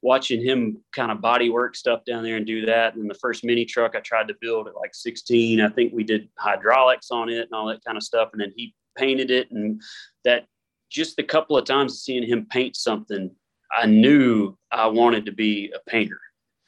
[0.04, 2.94] watching him kind of body work stuff down there and do that.
[2.94, 6.04] And the first mini truck I tried to build at like 16, I think we
[6.04, 8.28] did hydraulics on it and all that kind of stuff.
[8.32, 9.50] And then he painted it.
[9.50, 9.80] And
[10.24, 10.44] that
[10.90, 13.30] just a couple of times seeing him paint something,
[13.72, 16.20] I knew I wanted to be a painter.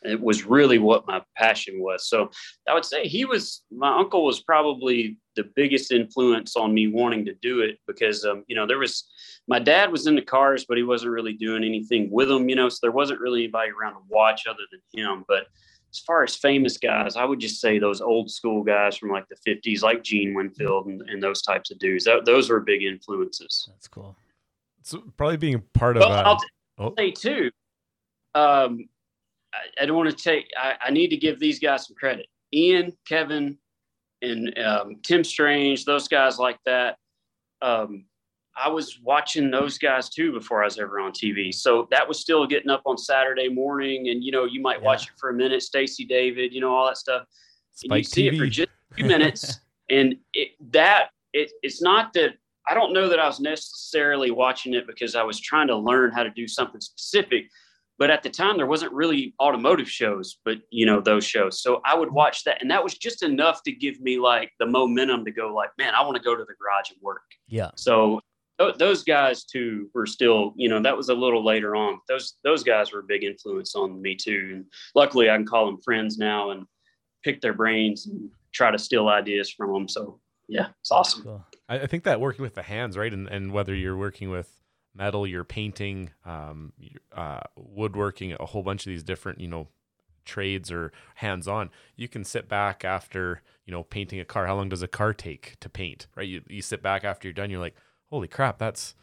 [0.06, 2.08] It was really what my passion was.
[2.08, 2.30] So
[2.68, 7.24] I would say he was, my uncle was probably the biggest influence on me wanting
[7.26, 9.04] to do it because, um, you know, there was,
[9.48, 12.68] my dad was into cars, but he wasn't really doing anything with them, you know,
[12.68, 15.24] so there wasn't really anybody around to watch other than him.
[15.28, 15.46] But
[15.92, 19.26] as far as famous guys, I would just say those old school guys from like
[19.28, 22.04] the 50s, like Gene Winfield and, and those types of dudes.
[22.04, 23.66] That, those were big influences.
[23.68, 24.16] That's cool.
[24.82, 26.00] So probably being part of.
[26.00, 26.40] Well, I'll,
[26.78, 26.94] oh.
[26.96, 27.50] say too.
[28.34, 28.88] Um,
[29.56, 30.46] I, I, don't want to take.
[30.56, 32.26] I, I, need to give these guys some credit.
[32.52, 33.58] Ian, Kevin,
[34.22, 36.96] and um, Tim Strange, those guys like that.
[37.62, 38.04] Um,
[38.56, 41.52] I was watching those guys too before I was ever on TV.
[41.52, 44.86] So that was still getting up on Saturday morning, and you know, you might yeah.
[44.86, 45.62] watch it for a minute.
[45.62, 47.26] Stacy David, you know, all that stuff.
[47.72, 48.34] Spike and you see TV.
[48.34, 52.34] it for just a few minutes, and it that it, it's not that
[52.68, 56.12] I don't know that I was necessarily watching it because I was trying to learn
[56.12, 57.44] how to do something specific.
[57.98, 61.62] But at the time, there wasn't really automotive shows, but you know those shows.
[61.62, 64.66] So I would watch that, and that was just enough to give me like the
[64.66, 67.22] momentum to go like, man, I want to go to the garage and work.
[67.48, 67.70] Yeah.
[67.76, 68.20] So
[68.58, 72.00] th- those guys too were still, you know, that was a little later on.
[72.08, 75.66] Those those guys were a big influence on me too, and luckily I can call
[75.66, 76.66] them friends now and
[77.24, 79.88] pick their brains and try to steal ideas from them.
[79.88, 81.22] So yeah, it's awesome.
[81.22, 81.44] Cool.
[81.68, 84.50] I, think that working with the hands, right, and and whether you're working with
[84.96, 86.72] metal, you're painting, um,
[87.14, 89.68] uh, woodworking, a whole bunch of these different, you know,
[90.24, 94.46] trades or hands on, you can sit back after, you know, painting a car.
[94.46, 96.26] How long does a car take to paint, right?
[96.28, 97.76] You, you sit back after you're done, you're like,
[98.10, 98.94] holy crap, that's,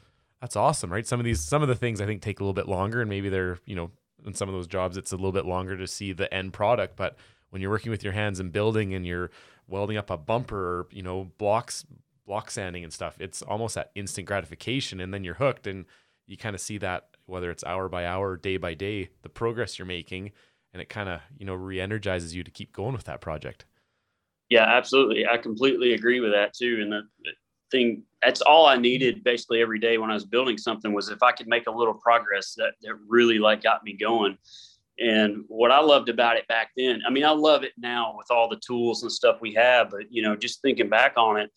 [0.42, 1.08] that's awesome, right?
[1.08, 3.10] Some of these, some of the things I think take a little bit longer and
[3.10, 3.92] maybe they're, you know,
[4.26, 6.96] in some of those jobs, it's a little bit longer to see the end product.
[6.96, 7.16] But
[7.50, 9.32] when you're working with your hands and building and you're
[9.68, 11.86] welding up a bumper or, you know, blocks,
[12.26, 15.86] block sanding and stuff, it's almost that instant gratification, and then you're hooked, and
[16.26, 19.80] you kind of see that whether it's hour by hour, day by day, the progress
[19.80, 20.32] you're making,
[20.74, 23.66] and it kind of you know re-energizes you to keep going with that project.
[24.50, 25.26] Yeah, absolutely.
[25.28, 26.80] I completely agree with that too.
[26.82, 27.02] And the,
[27.74, 31.24] thing that's all I needed basically every day when I was building something was if
[31.24, 34.38] I could make a little progress that that really like got me going.
[35.00, 38.28] And what I loved about it back then, I mean, I love it now with
[38.30, 41.50] all the tools and stuff we have, but you know, just thinking back on it,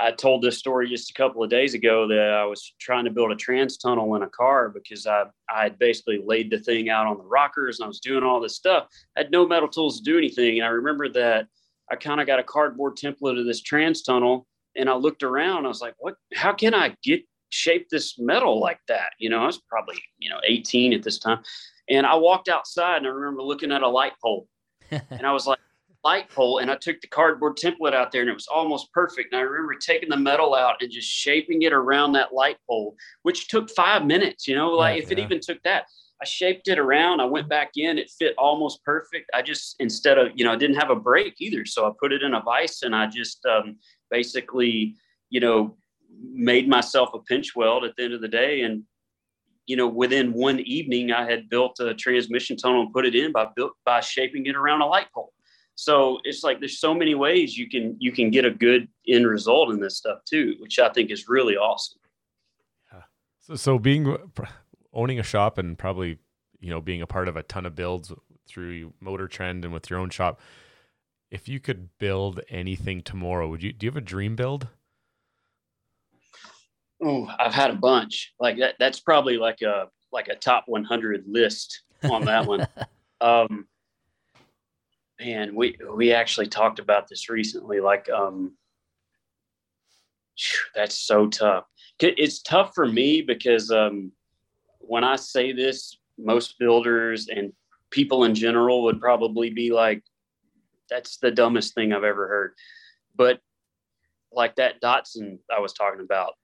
[0.00, 3.10] I told this story just a couple of days ago that I was trying to
[3.10, 6.88] build a trans tunnel in a car because I I had basically laid the thing
[6.88, 8.88] out on the rockers and I was doing all this stuff.
[9.16, 10.58] I had no metal tools to do anything.
[10.58, 11.46] And I remember that
[11.90, 15.66] I kind of got a cardboard template of this trans tunnel and I looked around.
[15.66, 19.12] I was like, what how can I get shape this metal like that?
[19.18, 21.40] You know, I was probably, you know, 18 at this time.
[21.88, 24.48] And I walked outside and I remember looking at a light pole.
[24.90, 25.59] and I was like,
[26.04, 29.32] light pole and I took the cardboard template out there and it was almost perfect.
[29.32, 32.96] And I remember taking the metal out and just shaping it around that light pole,
[33.22, 35.18] which took five minutes, you know, like yeah, if yeah.
[35.18, 35.84] it even took that.
[36.22, 37.20] I shaped it around.
[37.20, 37.96] I went back in.
[37.96, 39.30] It fit almost perfect.
[39.34, 42.12] I just instead of you know I didn't have a break either, so I put
[42.12, 43.76] it in a vise and I just um,
[44.10, 44.96] basically
[45.30, 45.78] you know
[46.22, 48.62] made myself a pinch weld at the end of the day.
[48.62, 48.82] And
[49.66, 53.32] you know within one evening, I had built a transmission tunnel and put it in
[53.32, 55.32] by built by shaping it around a light pole
[55.80, 59.26] so it's like there's so many ways you can you can get a good end
[59.26, 61.98] result in this stuff too which i think is really awesome.
[62.92, 63.02] Yeah.
[63.38, 64.14] So so being
[64.92, 66.18] owning a shop and probably
[66.58, 68.12] you know being a part of a ton of builds
[68.46, 70.40] through motor trend and with your own shop
[71.30, 74.68] if you could build anything tomorrow would you do you have a dream build?
[77.02, 78.34] Oh i've had a bunch.
[78.38, 82.68] Like that that's probably like a like a top 100 list on that one.
[83.22, 83.66] Um
[85.20, 87.80] man, we we actually talked about this recently.
[87.80, 88.56] Like, um,
[90.74, 91.64] that's so tough.
[92.00, 94.12] It's tough for me because um,
[94.78, 97.52] when I say this, most builders and
[97.90, 100.02] people in general would probably be like,
[100.88, 102.54] "That's the dumbest thing I've ever heard."
[103.14, 103.40] But
[104.32, 106.34] like that Datsun I was talking about,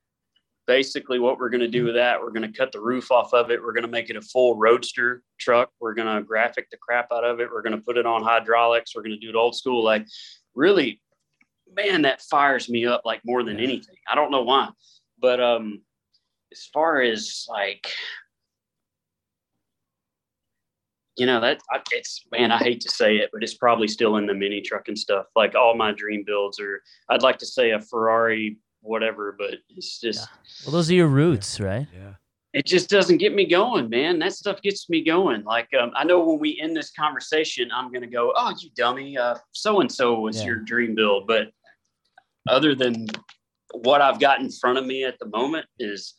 [0.67, 3.33] basically what we're going to do with that we're going to cut the roof off
[3.33, 6.69] of it we're going to make it a full roadster truck we're going to graphic
[6.71, 9.19] the crap out of it we're going to put it on hydraulics we're going to
[9.19, 10.07] do it old school like
[10.55, 11.01] really
[11.75, 13.97] man that fires me up like more than anything.
[14.09, 14.69] I don't know why
[15.19, 15.81] but um
[16.53, 17.89] as far as like
[21.17, 21.61] you know that
[21.93, 24.89] it's man i hate to say it but it's probably still in the mini truck
[24.89, 29.35] and stuff like all my dream builds are i'd like to say a ferrari whatever,
[29.39, 30.65] but it's just yeah.
[30.65, 31.87] well, those are your roots, right?
[31.95, 32.15] Yeah.
[32.53, 34.19] it just doesn't get me going, man.
[34.19, 35.45] That stuff gets me going.
[35.45, 39.17] Like um, I know when we end this conversation, I'm gonna go, "Oh, you dummy!
[39.53, 40.47] So and so was Yeah.
[40.47, 41.51] your dream build." But
[42.49, 43.07] other than
[43.73, 46.15] what I've got in front of me at the moment, is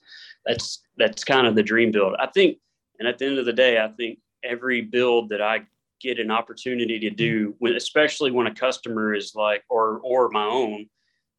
[0.46, 2.16] that's that's kind of the dream build.
[2.20, 2.58] I think,
[3.00, 5.62] and at the end of the day, I think every build that I
[6.00, 10.44] get an opportunity to do, when especially when a customer is like, or or my
[10.46, 10.88] own,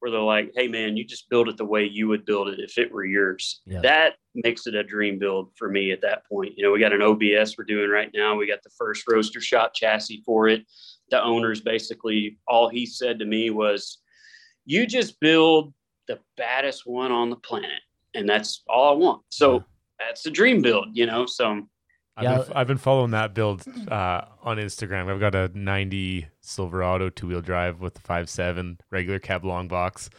[0.00, 2.60] where they're like, "Hey, man, you just build it the way you would build it
[2.60, 3.80] if it were yours." Yeah.
[3.80, 6.54] That makes it a dream build for me at that point.
[6.56, 8.36] You know, we got an OBS we're doing right now.
[8.36, 10.64] We got the first Roadster Shop chassis for it.
[11.10, 13.98] The owner's basically all he said to me was,
[14.64, 15.72] "You just build
[16.06, 17.80] the baddest one on the planet,
[18.14, 19.64] and that's all I want." So
[19.98, 21.26] that's a dream build, you know.
[21.26, 21.68] So
[22.18, 22.38] I've, Yeah.
[22.42, 25.08] been, I've been following that build uh, on Instagram.
[25.08, 30.10] I've got a 90 Silverado two wheel drive with the 5.7 regular cab long box.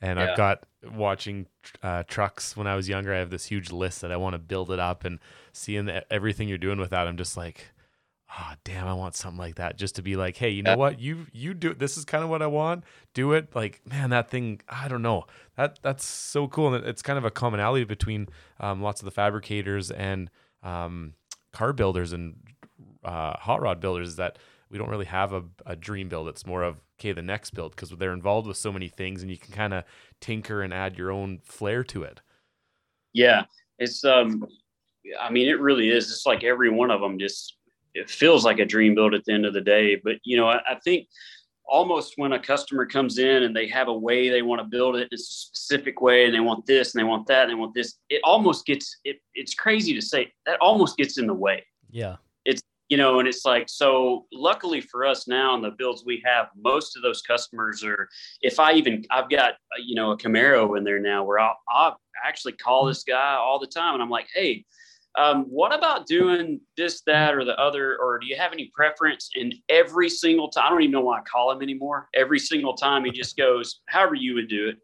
[0.00, 0.30] And Yeah.
[0.30, 1.46] I've got watching
[1.82, 3.12] uh, trucks when I was younger.
[3.14, 5.18] I have this huge list that I want to build it up and
[5.52, 7.08] seeing the, everything you're doing with that.
[7.08, 7.70] I'm just like,
[8.38, 10.76] oh, damn, I want something like that just to be like, hey, you know Yeah.
[10.76, 11.00] what?
[11.00, 12.84] You, you do This is kind of what I want.
[13.14, 13.56] Do it.
[13.56, 15.24] Like, man, that thing, I don't know.
[15.56, 16.74] That That's so cool.
[16.74, 18.28] And it's kind of a commonality between
[18.60, 20.30] um, lots of the fabricators and,
[20.62, 21.14] um,
[21.52, 22.36] car builders and
[23.04, 24.38] uh, hot rod builders is that
[24.70, 26.28] we don't really have a, a dream build.
[26.28, 29.30] It's more of okay, the next build because they're involved with so many things, and
[29.30, 29.84] you can kind of
[30.20, 32.20] tinker and add your own flair to it.
[33.12, 33.44] yeah,
[33.78, 34.46] it's um,
[35.20, 36.10] I mean, it really is.
[36.10, 37.56] It's like every one of them just
[37.94, 39.96] it feels like a dream build at the end of the day.
[39.96, 41.08] But you know, I, I think
[41.68, 44.96] almost when a customer comes in and they have a way they want to build
[44.96, 47.54] it, it's a specific way, and they want this and they want that and they
[47.54, 49.18] want this, it almost gets it.
[49.34, 51.64] It's crazy to say that almost gets in the way.
[51.90, 52.16] Yeah.
[52.44, 56.22] It's you know, and it's like, so luckily for us now in the builds we
[56.24, 58.08] have, most of those customers are,
[58.40, 59.54] if I even, I've got,
[59.84, 63.58] you know, a Camaro in there now where I'll, I'll actually call this guy all
[63.58, 64.64] the time and I'm like, hey,
[65.18, 67.96] um, what about doing this, that, or the other?
[68.00, 69.30] Or do you have any preference?
[69.34, 72.08] And every single time, I don't even know why I call him anymore.
[72.14, 74.78] Every single time he just goes, however you would do it,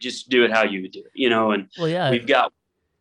[0.00, 2.10] just do it how you would do it, you know, and Well, yeah.
[2.10, 2.52] we've got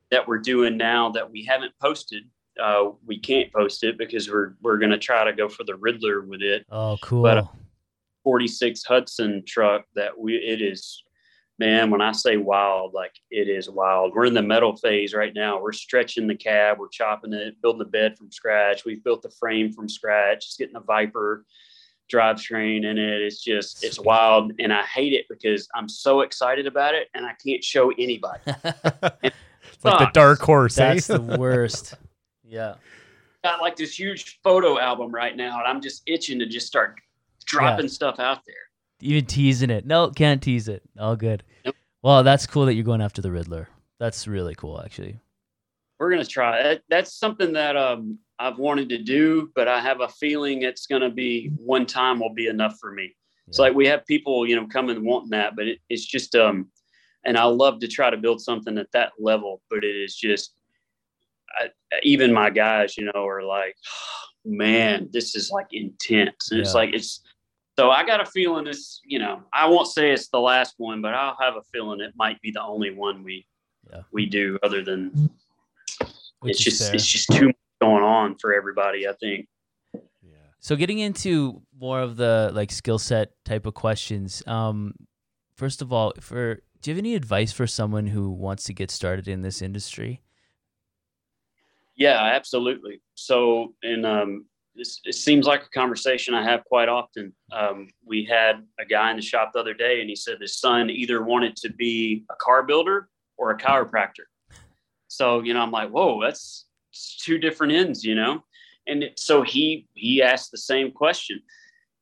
[0.09, 2.23] that we're doing now that we haven't posted.
[2.61, 6.25] Uh, we can't post it because we're we're gonna try to go for the Ridler
[6.25, 6.65] with it.
[6.71, 7.23] oh, cool.
[7.23, 7.45] but, uh,
[8.23, 11.03] 46 Hudson truck that we it is
[11.63, 14.13] man when I say wild like it is wild.
[14.13, 15.61] We're in the metal phase right now.
[15.61, 18.83] We're stretching the cab, we're chopping it, building the bed from scratch.
[18.83, 21.45] We've built the frame from scratch, just getting the Viper
[22.11, 23.21] drivetrain in it.
[23.21, 27.25] It's just it's wild and I hate it because I'm so excited about it and
[27.25, 28.41] I can't show anybody.
[29.81, 30.93] Like the dark horse, eh?
[30.93, 31.95] That's the worst.
[32.43, 32.75] Yeah.
[33.43, 36.95] got like this huge photo album right now, and I'm just itching to just start
[37.45, 38.55] dropping stuff out there.
[39.03, 39.85] Even teasing it.
[39.85, 40.81] No, can't tease it.
[40.97, 41.43] All good.
[41.65, 41.75] Nope.
[42.01, 43.67] Well, that's cool that you're going after the Ridler.
[43.99, 45.19] That's really cool, actually.
[45.99, 46.63] We're gonna try.
[46.63, 50.87] That, that's something that um, I've wanted to do, but I have a feeling it's
[50.87, 53.15] gonna be one time will be enough for me.
[53.47, 56.69] It's like we have people, you know, coming wanting that, but it, it's just um,
[57.25, 60.53] and I love to try to build something at that level, but it is just.
[61.55, 61.67] I,
[62.01, 63.75] even my guys, you know, are like,
[64.45, 66.51] man, this is like intense.
[66.51, 67.21] And it's like, it's,
[67.77, 71.01] so I got a feeling it's, you know, I won't say it's the last one,
[71.01, 73.45] but I'll have a feeling it might be the only one we,
[73.89, 74.01] Yeah.
[74.11, 75.29] we do other than
[76.39, 76.95] Which it's just, fair.
[76.95, 79.07] it's just too much going on for everybody.
[79.07, 79.47] I think.
[80.21, 80.37] yeah.
[80.59, 84.43] So getting into more of the like skill set type of questions.
[84.47, 84.93] Um,
[85.55, 88.91] first of all, for do you have any advice for someone who wants to get
[88.91, 90.21] started in this industry?
[91.95, 93.01] Yeah, absolutely.
[93.15, 97.33] So, and um, this, it seems like a conversation I have quite often.
[97.51, 100.59] Um, we had a guy in the shop the other day, and he said his
[100.59, 104.25] son either wanted to be a car builder or a chiropractor.
[105.07, 106.65] So, you know, I'm like, whoa, that's
[107.19, 108.43] two different ends, you know.
[108.87, 111.41] And it, so he he asked the same question.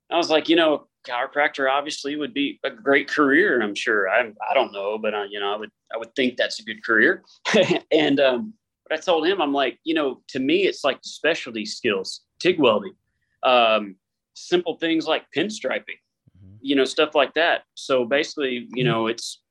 [0.10, 3.62] I was like, you know, chiropractor obviously would be a great career.
[3.62, 4.10] I'm sure.
[4.10, 6.64] I I don't know, but uh, you know, I would I would think that's a
[6.64, 7.24] good career.
[7.92, 8.54] and um,
[8.88, 12.60] but I told him, I'm like, you know, to me, it's like specialty skills, TIG
[12.60, 12.96] welding,
[13.44, 13.96] um,
[14.34, 16.00] simple things like pinstriping,
[16.38, 16.58] Mhm.
[16.62, 17.64] you know, stuff like that.
[17.76, 19.42] So basically, you know, it's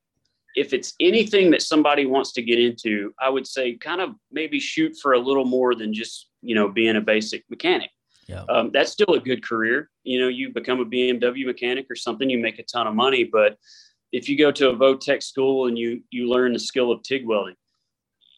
[0.55, 4.59] if it's anything that somebody wants to get into, I would say kind of maybe
[4.59, 7.89] shoot for a little more than just, you know, being a basic mechanic.
[8.27, 8.43] Yeah.
[8.49, 9.89] Um, that's still a good career.
[10.03, 13.23] You know, you become a BMW mechanic or something, you make a ton of money.
[13.23, 13.57] But
[14.11, 17.25] if you go to a Votech school and you you learn the skill of TIG
[17.25, 17.55] welding,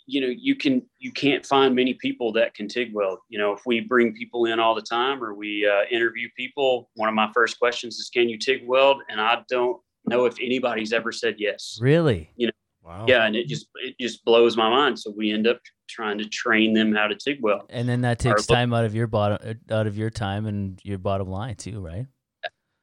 [0.06, 3.20] you know, you can you can't find many people that can TIG weld.
[3.30, 6.90] You know, if we bring people in all the time or we uh, interview people,
[6.96, 10.36] one of my first questions is, "Can you TIG weld?" And I don't know if
[10.42, 11.78] anybody's ever said yes.
[11.82, 12.30] Really?
[12.36, 12.54] You know.
[12.84, 13.06] Wow.
[13.08, 15.00] Yeah, and it just it just blows my mind.
[15.00, 17.64] So we end up trying to train them how to TIG weld.
[17.70, 20.46] And then that takes Our- time out of your bottom uh, out of your time
[20.48, 22.08] and your bottom line too, right?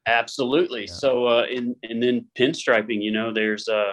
[0.07, 0.87] Absolutely.
[0.87, 0.93] Yeah.
[0.93, 3.93] So, uh, and and then pinstriping, you know, there's uh,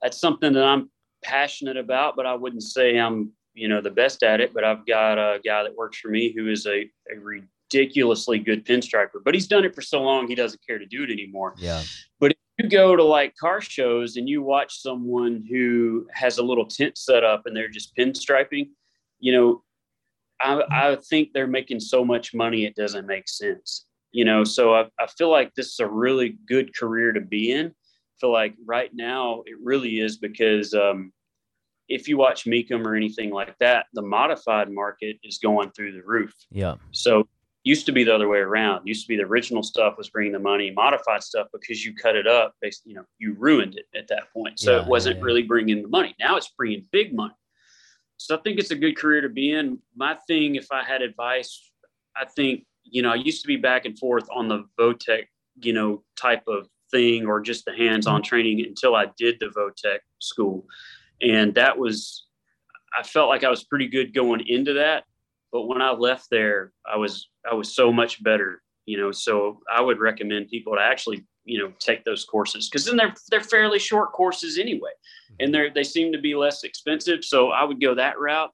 [0.00, 0.90] that's something that I'm
[1.22, 4.54] passionate about, but I wouldn't say I'm, you know, the best at it.
[4.54, 8.64] But I've got a guy that works for me who is a, a ridiculously good
[8.64, 11.54] pinstriper, but he's done it for so long he doesn't care to do it anymore.
[11.58, 11.82] Yeah.
[12.20, 16.42] But if you go to like car shows and you watch someone who has a
[16.42, 18.70] little tent set up and they're just pinstriping,
[19.18, 19.62] you know,
[20.40, 24.74] I, I think they're making so much money it doesn't make sense you know so
[24.74, 27.74] I, I feel like this is a really good career to be in
[28.20, 31.12] feel like right now it really is because um,
[31.88, 36.02] if you watch Mecum or anything like that the modified market is going through the
[36.02, 36.34] roof.
[36.50, 36.76] Yeah.
[36.92, 37.26] so
[37.64, 38.86] used to be the other way around.
[38.86, 42.16] Used to be the original stuff was bringing the money modified stuff because you cut
[42.16, 44.58] it up basically you know you ruined it at that point.
[44.58, 45.24] So Yeah, it wasn't yeah.
[45.24, 46.14] really bringing the money.
[46.18, 47.34] Now it's bringing big money.
[48.16, 49.78] So i think it's a good career to be in.
[49.96, 51.70] My thing if i had advice
[52.16, 55.24] i think you know i used to be back and forth on the votech
[55.60, 58.28] you know type of thing or just the hands-on mm-hmm.
[58.28, 60.66] training until i did the votech school.
[61.20, 62.26] And that was
[62.98, 65.04] i felt like i was pretty good going into that
[65.52, 69.12] but when i left there i was i was so much better you know.
[69.12, 73.14] So i would recommend people to actually you know take those courses because then they're
[73.30, 75.36] they're fairly short courses anyway mm-hmm.
[75.40, 77.22] and they're they seem to be less expensive.
[77.22, 78.50] So i would go that route.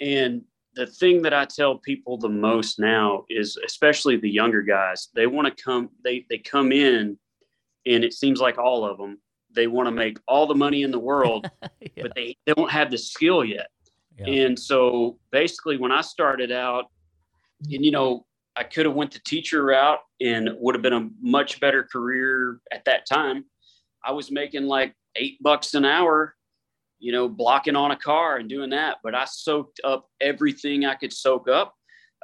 [0.00, 0.42] And
[0.74, 5.28] the thing that i tell people the most now is especially the younger guys they
[5.28, 7.16] want to come they they come in
[7.86, 9.18] and it seems like all of them
[9.54, 11.48] they want to make all the money in the world
[11.80, 11.88] yeah.
[12.02, 13.68] but they they don't have the skill yet
[14.18, 14.26] Yeah.
[14.26, 16.86] and so basically when I started out,
[17.72, 18.26] and you know,
[18.56, 22.60] I could have went the teacher route and would have been a much better career
[22.70, 23.44] at that time.
[24.04, 26.34] I was making like eight bucks an hour,
[26.98, 28.98] you know, blocking on a car and doing that.
[29.02, 31.74] But I soaked up everything I could soak up.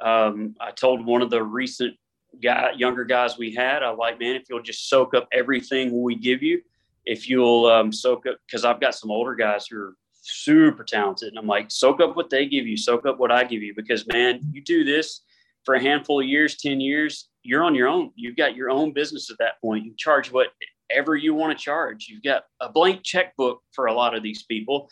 [0.01, 1.95] Um, I told one of the recent
[2.41, 6.15] guy, younger guys we had, I like, man, if you'll just soak up everything we
[6.15, 6.61] give you,
[7.05, 11.29] if you'll um, soak up, because I've got some older guys who are super talented.
[11.29, 13.73] And I'm like, soak up what they give you, soak up what I give you,
[13.75, 15.21] because man, you do this
[15.65, 18.11] for a handful of years, 10 years, you're on your own.
[18.15, 19.85] You've got your own business at that point.
[19.85, 22.07] You charge whatever you want to charge.
[22.07, 24.89] You've got a blank checkbook for a lot of these people.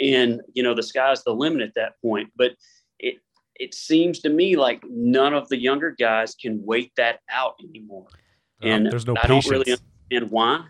[0.00, 2.30] And, you know, the sky's the limit at that point.
[2.36, 2.52] But
[2.98, 3.16] it,
[3.62, 8.08] it seems to me like none of the younger guys can wait that out anymore.
[8.60, 9.76] Um, And there's no I don't really
[10.10, 10.66] understand why,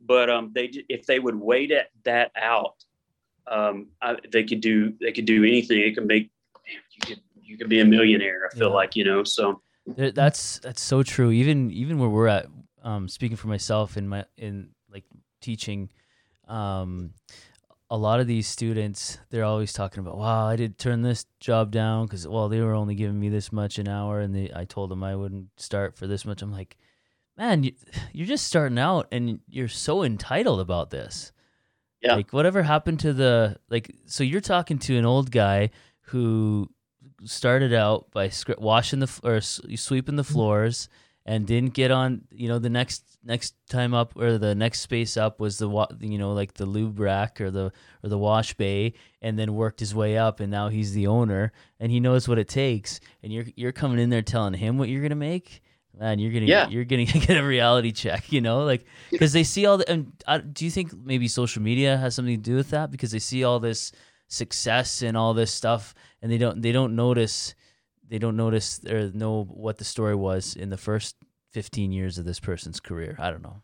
[0.00, 2.76] but um, they if they would wait it, that out,
[3.50, 5.80] um, I, they could do they could do anything.
[5.80, 6.30] It can make
[6.92, 8.50] you could you could be a millionaire.
[8.50, 8.74] I feel Yeah.
[8.74, 9.24] like you know.
[9.24, 11.30] So that's that's so true.
[11.30, 12.46] Even even where we're at,
[12.82, 15.04] um, speaking for myself in my in like
[15.40, 15.88] teaching,
[16.46, 17.14] um,
[17.90, 21.70] a lot of these students they're always talking about, wow, I did turn this job
[21.70, 24.64] down because well they were only giving me this much an hour, and they I
[24.64, 26.42] told them I wouldn't start for this much.
[26.42, 26.76] I'm like,
[27.36, 27.72] man, you,
[28.12, 31.32] you're just starting out, and you're so entitled about this.
[32.00, 32.16] Yeah.
[32.16, 33.94] Like whatever happened to the like?
[34.06, 35.70] So you're talking to an old guy
[36.08, 36.68] who
[37.24, 40.32] started out by washing the f- or s- sweeping the mm-hmm.
[40.32, 40.88] floors
[41.26, 45.16] and didn't get on you know the next next time up or the next space
[45.16, 47.72] up was the wa- you know like the lube rack or the
[48.02, 51.50] or the wash bay and then worked his way up and now he's the owner
[51.80, 53.00] and he knows what it takes.
[53.22, 55.62] And you're you're coming in there telling him what you're going to make?
[55.98, 56.68] Man you're going to Yeah.
[56.68, 60.12] you're to get a reality check you know like because they see all the and
[60.26, 62.90] uh, do you think maybe social media has something to do with that?
[62.90, 63.92] Because they see all this
[64.28, 67.54] success and all this stuff and they don't they don't notice
[68.08, 71.16] they don't notice or know what the story was in the first
[71.52, 73.60] 15 years of this person's career i don't know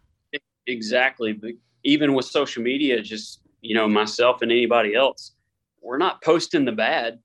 [0.66, 1.52] exactly, but
[1.84, 5.32] even with social media, just you know myself and anybody else,
[5.82, 7.18] we're not posting the bad.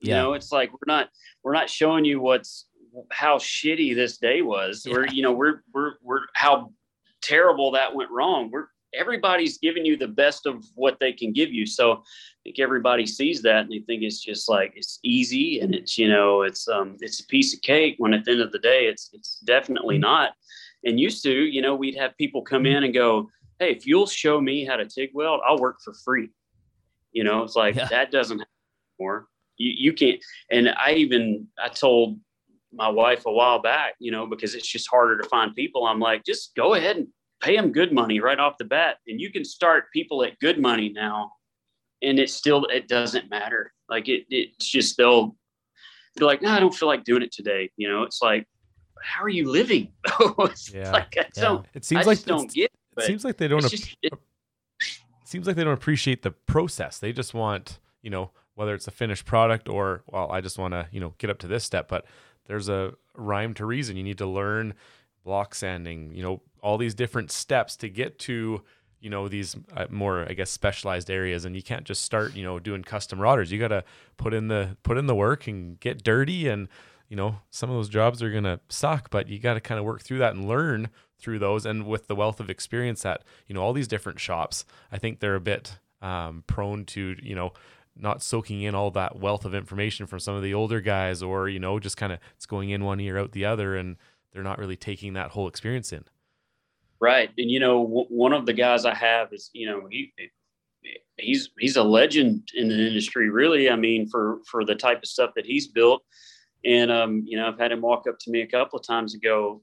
[0.00, 0.22] You Yeah.
[0.22, 1.08] know, it's like we're not
[1.42, 2.66] we're not showing you what's
[3.10, 4.86] how shitty this day was.
[4.88, 6.72] We're you know we're we're we're how
[7.22, 8.50] terrible that went wrong.
[8.50, 8.66] We're
[8.96, 11.66] everybody's giving you the best of what they can give you.
[11.66, 12.02] So I
[12.44, 16.08] think everybody sees that and they think it's just like it's easy and it's you
[16.08, 18.86] know it's um it's a piece of cake when at the end of the day
[18.86, 20.32] it's it's definitely not.
[20.84, 23.28] And used to, you know, we'd have people come in and go,
[23.58, 26.28] Hey, if you'll show me how to TIG weld, I'll work for free.
[27.12, 27.86] You know, it's like Yeah.
[27.88, 28.52] that doesn't happen
[29.00, 29.26] anymore.
[29.56, 30.20] You you can't
[30.50, 32.18] and I even I told
[32.72, 35.86] my wife a while back, you know, because it's just harder to find people.
[35.86, 37.06] I'm like, just go ahead and
[37.44, 38.96] pay them good money right off the bat.
[39.06, 41.32] And you can start people at good money now.
[42.02, 43.72] And it still, it doesn't matter.
[43.88, 45.36] Like it, it's just, they'll
[46.16, 47.70] be like, no, I don't feel like doing it today.
[47.76, 48.46] You know, it's like,
[49.02, 49.92] how are you living?
[50.20, 50.92] it's Yeah.
[50.92, 51.42] like, I Yeah.
[51.42, 53.02] don't, It I seems like just don't get it.
[53.02, 53.64] it seems like they don't.
[53.64, 54.12] It's ap- it,
[54.80, 56.98] it seems like they don't appreciate the process.
[56.98, 60.72] They just want, you know, whether it's a finished product or well, I just want
[60.72, 62.06] to, you know, get up to this step, but
[62.46, 63.96] there's a rhyme to reason.
[63.96, 64.74] You need to learn
[65.24, 68.62] block sanding, you know, all these different steps to get to
[68.98, 72.42] you know these uh, more i guess specialized areas and you can't just start you
[72.42, 73.84] know doing custom rodders you got to
[74.16, 76.66] put in the put in the work and get dirty and
[77.10, 79.78] you know some of those jobs are going to suck but you got to kind
[79.78, 80.88] of work through that and learn
[81.18, 84.64] through those and with the wealth of experience that you know all these different shops
[84.90, 87.52] i think they're a bit um, prone to you know
[87.96, 91.46] not soaking in all that wealth of information from some of the older guys or
[91.46, 93.96] you know just kind of it's going in one ear out the other and
[94.32, 96.04] they're not really taking that whole experience in
[97.00, 100.12] Right, and you know, w- one of the guys I have is, you know, he
[101.16, 103.30] he's he's a legend in the industry.
[103.30, 106.02] Really, I mean, for for the type of stuff that he's built,
[106.64, 109.14] and um, you know, I've had him walk up to me a couple of times
[109.14, 109.62] and go,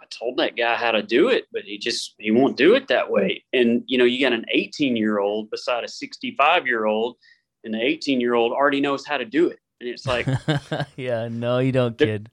[0.00, 2.88] I told that guy how to do it, but he just he won't do it
[2.88, 3.44] that way.
[3.52, 7.16] And you know, you got an 18 year old beside a 65 year old,
[7.64, 9.58] and the 18 year old already knows how to do it.
[9.80, 10.26] And it's like,
[10.96, 12.30] yeah, no, you don't, kid.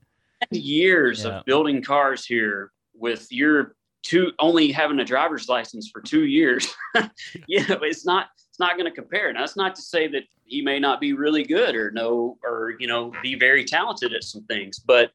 [0.50, 1.38] Years yeah.
[1.38, 3.76] of building cars here with your
[4.06, 6.72] two only having a driver's license for two years
[7.46, 9.28] you know, it's not it's not going to compare.
[9.28, 12.74] And that's not to say that he may not be really good or know or
[12.78, 15.10] you know be very talented at some things but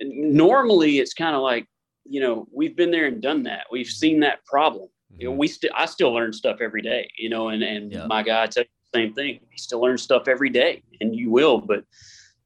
[0.00, 1.66] normally it's kind of like
[2.04, 3.66] you know we've been there and done that.
[3.70, 4.88] We've seen that problem.
[5.18, 5.40] You know mm-hmm.
[5.40, 8.06] we still i still learn stuff every day you know and and yeah.
[8.06, 9.40] my guy tell you the same thing.
[9.50, 11.84] He still learns stuff every day and you will but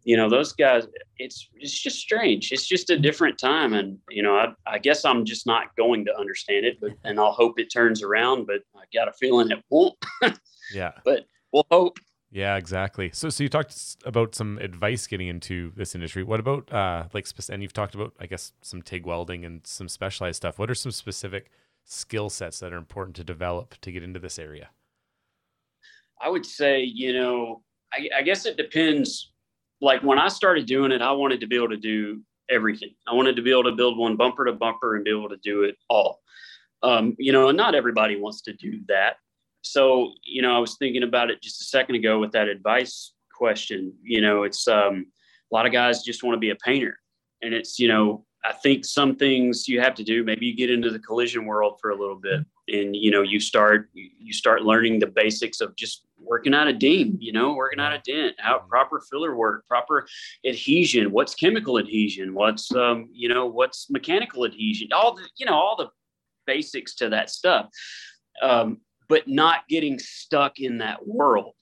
[0.06, 0.86] you know those guys
[1.18, 2.52] it's it's just strange.
[2.52, 6.04] It's just a different time and you know I, I guess i'm just not going
[6.06, 9.50] to understand it but and i'll hope it turns around but i got a feeling
[9.50, 9.94] it won't.
[10.74, 10.92] Yeah.
[11.04, 11.98] But we'll hope.
[12.32, 13.10] Yeah exactly.
[13.12, 16.22] So so you talked about some advice getting into this industry.
[16.24, 19.88] What about uh like and you've talked about i guess some tig welding and some
[19.88, 20.58] specialized stuff.
[20.58, 21.50] What are some specific
[21.84, 24.70] skill sets that are important to develop to get into this area?
[26.20, 29.32] I would say you know I, I guess it depends
[29.80, 32.94] like when I started doing it, I wanted to be able to do everything.
[33.06, 35.36] I wanted to be able to build one bumper to bumper and be able to
[35.38, 36.20] do it all.
[36.82, 39.16] Um, you know, and not everybody wants to do that.
[39.62, 43.12] So, you know, I was thinking about it just a second ago with that advice
[43.34, 43.92] question.
[44.02, 45.06] You know, it's um,
[45.50, 46.98] a lot of guys just want to be a painter.
[47.42, 50.70] And it's, you know, I think some things you have to do, maybe you get
[50.70, 54.62] into the collision world for a little bit and, you know, you start, you start
[54.62, 58.34] learning the basics of just working out a ding, you know, working out a dent,
[58.38, 60.06] how proper filler work, proper
[60.44, 65.54] adhesion, what's chemical adhesion, what's um, you know, what's mechanical adhesion, all the, you know,
[65.54, 65.88] all the
[66.46, 67.68] basics to that stuff.
[68.42, 71.54] Um, but not getting stuck in that world.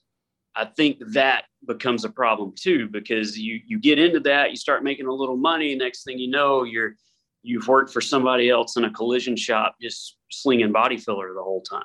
[0.55, 4.83] I think that becomes a problem too, because you you get into that, you start
[4.83, 5.75] making a little money.
[5.75, 6.95] Next thing you know, you're
[7.43, 11.61] you've worked for somebody else in a collision shop, just slinging body filler the whole
[11.61, 11.83] time.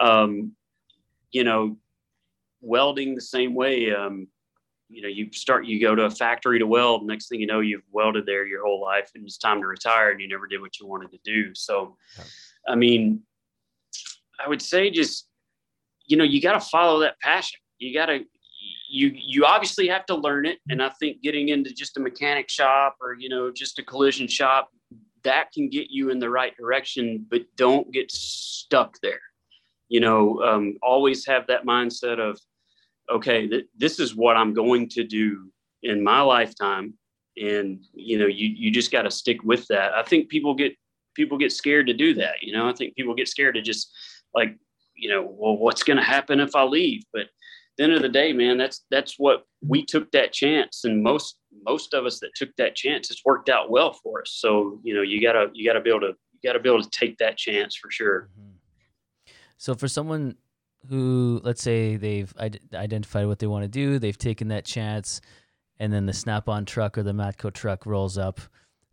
[0.00, 0.52] Um,
[1.30, 1.76] you know,
[2.60, 3.92] welding the same way.
[3.92, 4.28] Um,
[4.88, 7.06] you know, you start, you go to a factory to weld.
[7.06, 10.10] Next thing you know, you've welded there your whole life, and it's time to retire,
[10.10, 11.54] and you never did what you wanted to do.
[11.54, 11.96] So.
[12.68, 13.22] I mean,
[14.44, 15.26] I would say just,
[16.06, 17.60] you know, you got to follow that passion.
[17.78, 18.20] You got to,
[18.90, 22.48] you you obviously have to learn it, and I think getting into just a mechanic
[22.48, 24.70] shop or you know just a collision shop
[25.22, 29.20] that can get you in the right direction, but don't get stuck there
[29.88, 32.38] you know um, always have that mindset of
[33.10, 35.50] okay th- this is what i'm going to do
[35.82, 36.94] in my lifetime.
[37.40, 39.92] And you know you you just got to stick with that.
[39.94, 40.72] I think people get
[41.14, 42.68] people get scared to do that you know?
[42.68, 43.92] I think people get scared to just
[44.34, 44.56] like
[44.96, 47.04] you know well what's going to happen if i leave?
[47.12, 47.28] But
[47.76, 50.84] the end of the day man that's that's what we took that chance.
[50.84, 54.32] And most most of us that took that chance it's worked out well for us.
[54.32, 56.90] So you know you gotta you gotta be able to you gotta be able to
[56.90, 58.30] take that chance for sure.
[58.36, 58.57] Mm-hmm.
[59.58, 60.36] So for someone
[60.88, 62.32] who, let's say, they've
[62.72, 65.20] identified what they want to do, they've taken that chance,
[65.78, 68.40] and then the Snap-on truck or the Matco truck rolls up.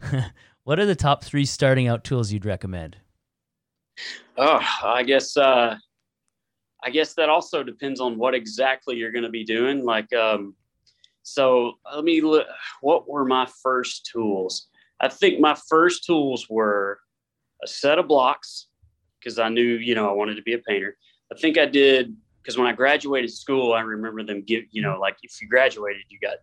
[0.64, 2.98] what are the top three starting out tools you'd recommend?
[4.38, 5.78] Oh, I guess uh,
[6.84, 9.86] I guess that also depends on what exactly you're going to be doing.
[9.86, 10.56] Like, um,
[11.24, 12.46] so let me look.
[12.82, 14.68] What were my first tools?
[15.00, 17.00] I think my first tools were
[17.64, 18.68] a set of blocks,
[19.26, 20.98] because I knew, you know, I wanted to be a painter.
[21.34, 25.00] I think I did because when I graduated school, I remember them give, you know,
[25.00, 26.38] like if you graduated, you got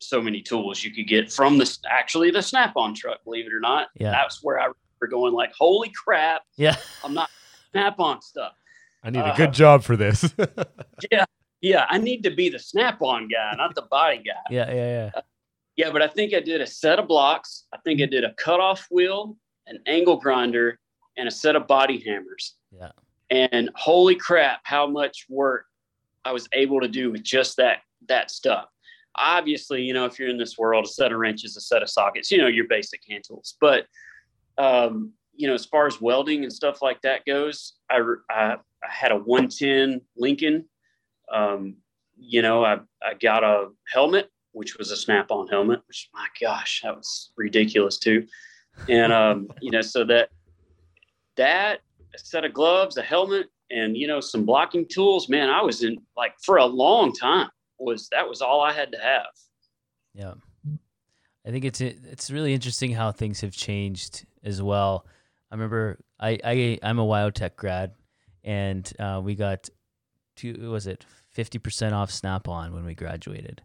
[0.00, 3.22] so many tools you could get from the actually the Snap-on truck.
[3.24, 7.14] Believe it or not, yeah, that's where I remember going like, holy crap, yeah, I'm
[7.14, 7.30] not
[7.70, 8.54] Snap-on stuff.
[9.04, 10.34] I need a good uh, job for this.
[11.12, 11.24] yeah,
[11.60, 14.32] yeah, I need to be the Snap-on guy, not the body guy.
[14.50, 15.10] Yeah, yeah, yeah.
[15.14, 15.20] Uh,
[15.76, 17.66] yeah, but I think I did a set of blocks.
[17.72, 19.36] I think I did a cutoff wheel,
[19.66, 20.78] an angle grinder,
[21.16, 22.56] and a set of body hammers.
[22.70, 22.90] Yeah.
[23.30, 25.66] And holy crap, how much work
[26.24, 28.66] I was able to do with just that that stuff.
[29.16, 31.90] Obviously, you know, if you're in this world, a set of wrenches, a set of
[31.90, 33.56] sockets, you know, your basic hand tools.
[33.60, 33.86] But
[34.58, 38.00] um, you know, as far as welding and stuff like that goes, I,
[38.30, 40.66] I, I had a 110 Lincoln.
[41.32, 41.76] Um,
[42.16, 46.26] you know, I, I got a helmet, which was a snap on helmet, which my
[46.40, 48.26] gosh, that was ridiculous too.
[48.88, 50.30] And, um, you know, so that,
[51.36, 51.80] that
[52.14, 55.82] a set of gloves, a helmet, and, you know, some blocking tools, man, I was
[55.82, 59.26] in like for a long time was, that was all I had to have.
[60.14, 60.34] Yeah.
[61.46, 65.06] I think it's, it's really interesting how things have changed as well
[65.54, 67.92] I remember I, I I'm a WyoTech grad,
[68.42, 69.68] and uh, we got
[70.34, 73.62] two was it fifty percent off Snap on when we graduated,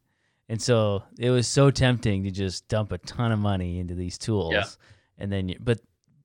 [0.50, 4.20] and so it was so tempting to just dump a ton of money into these
[4.20, 4.66] tools, yeah.
[5.18, 5.80] and then but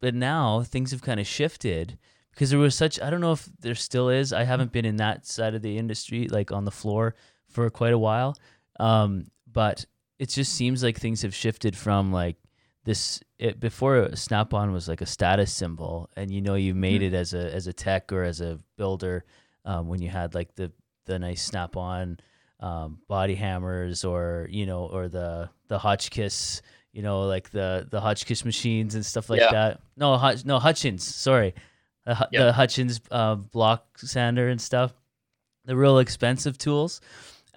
[0.05, 1.97] but now things have kind of shifted
[2.31, 4.97] because there was such I don't know if there still is I haven't been in
[4.97, 7.15] that side of the industry like on the floor
[7.49, 8.37] for quite a while,
[8.79, 9.87] um, but
[10.19, 12.37] it just seems like things have shifted from like
[12.85, 17.15] this it, before Snap-on was like a status symbol, and you know you made mm-hmm.
[17.15, 19.25] it as a as a tech or as a builder
[19.65, 20.71] um, when you had like the
[21.07, 22.19] the nice Snap-on
[22.61, 26.61] um, body hammers or you know or the the Hotchkiss
[26.95, 29.51] you know like the the Hotchkiss machines and stuff like yeah.
[29.53, 29.81] that.
[29.97, 31.55] No, Hutch, no Hutchins, sorry,
[32.07, 34.95] the, the Hutchins uh, block sander and stuff.
[35.67, 37.01] The real expensive tools.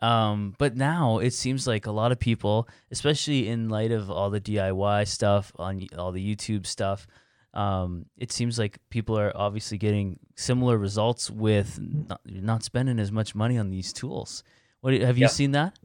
[0.02, 4.30] Um, but now it seems like a lot of people, especially in light of all
[4.30, 7.08] the DIY stuff on all the YouTube stuff,
[7.54, 13.12] um, it seems like people are obviously getting similar results with not, not spending as
[13.12, 14.44] much money on these tools.
[14.82, 15.30] What have you yeah.
[15.30, 15.78] seen that?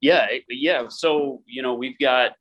[0.00, 0.84] Yeah, yeah.
[0.88, 2.32] So you know we've got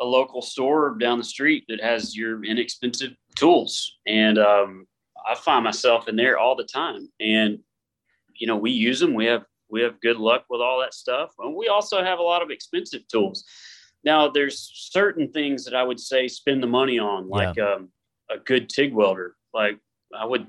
[0.00, 4.86] a local store down the street that has your inexpensive tools, and um,
[5.28, 7.08] I find myself in there all the time.
[7.20, 7.58] And
[8.34, 9.14] you know we use them.
[9.14, 11.30] We have we have good luck with all that stuff.
[11.38, 13.44] And we also have a lot of expensive tools.
[14.04, 17.74] Now, there's certain things that I would say spend the money on, like yeah.
[17.74, 17.90] um,
[18.30, 19.34] a good TIG welder.
[19.52, 19.78] Like
[20.16, 20.46] I would,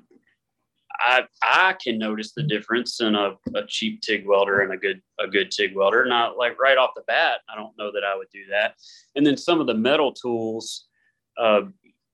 [0.99, 5.01] I I can notice the difference in a, a cheap TIG welder and a good
[5.19, 6.05] a good TIG welder.
[6.05, 8.75] Not like right off the bat, I don't know that I would do that.
[9.15, 10.85] And then some of the metal tools,
[11.37, 11.61] uh,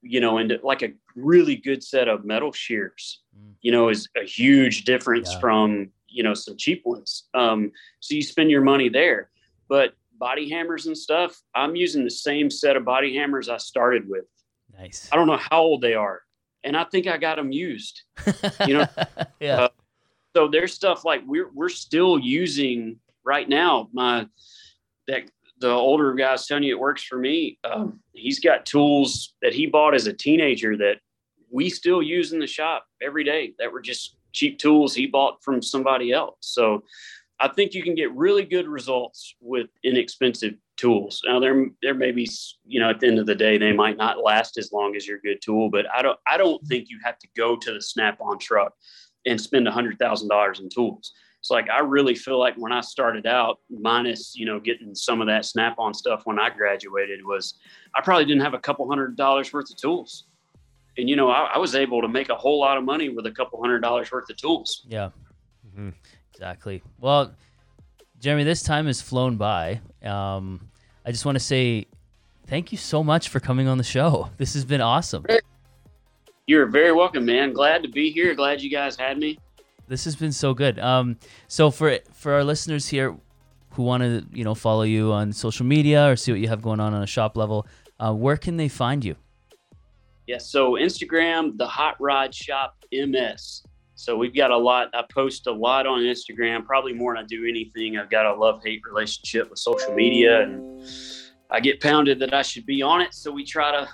[0.02, 3.54] you know, and like a really good set of metal shears, mm.
[3.62, 5.40] you know, is a huge difference yeah.
[5.40, 9.30] from you know some cheap ones um, so you spend your money there
[9.68, 14.08] but body hammers and stuff i'm using the same set of body hammers i started
[14.08, 14.26] with
[14.80, 16.22] nice i don't know how old they are
[16.66, 18.04] and i think i got them used
[18.68, 18.88] you know?
[19.40, 19.62] Yeah.
[19.62, 19.70] Uh,
[20.36, 23.90] so there's stuff like we're we're still using right now.
[23.94, 24.28] My
[25.08, 25.24] that
[25.60, 29.66] the older guy's telling you it works for me um, he's got tools that he
[29.66, 30.98] bought as a teenager that
[31.50, 35.42] we still use in the shop every day that were just cheap tools he bought
[35.42, 36.36] from somebody else.
[36.42, 36.84] So
[37.40, 41.22] I think you can get really good results with inexpensive tools.
[41.26, 42.30] Now there there may be
[42.66, 45.08] you know at the end of the day they might not last as long as
[45.08, 47.82] your good tool, but I don't I don't think you have to go to the
[47.82, 48.74] Snap-on truck
[49.26, 51.14] and spend a hundred thousand dollars in tools.
[51.40, 55.22] It's like I really feel like when I started out, minus you know getting some
[55.22, 57.56] of that Snap-on stuff when I graduated, was
[57.96, 60.26] I probably didn't have a couple hundred dollars worth of tools
[60.98, 63.26] and you know I, I, was able to make a whole lot of money with
[63.26, 65.10] a couple hundred dollars worth of tools yeah
[65.68, 65.90] mm-hmm.
[66.34, 67.34] exactly well
[68.20, 69.82] jeremy this time has flown by.
[70.04, 70.70] Um,
[71.06, 71.88] i just want to say
[72.48, 74.30] thank you so much for coming on the show.
[74.38, 75.26] This has been awesome.
[76.48, 77.54] You're very welcome man.
[77.54, 78.36] Glad to be here.
[78.36, 79.40] Glad you guys had me.
[79.88, 80.80] This has been so good.
[80.80, 83.16] Um, so for for our listeners here
[83.72, 86.62] who want to you know follow you on social media or see what you have
[86.62, 87.68] going on on a shop level
[88.00, 89.16] uh, where can they find you?
[90.28, 93.64] Yeah, so Instagram, the Hot Rod Shop MS.
[93.96, 94.90] So we've got a lot.
[94.94, 97.98] I post a lot on Instagram, probably more than I do anything.
[97.98, 100.84] I've got a love hate relationship with social media, and
[101.50, 103.14] I get pounded that I should be on it.
[103.14, 103.88] So we try to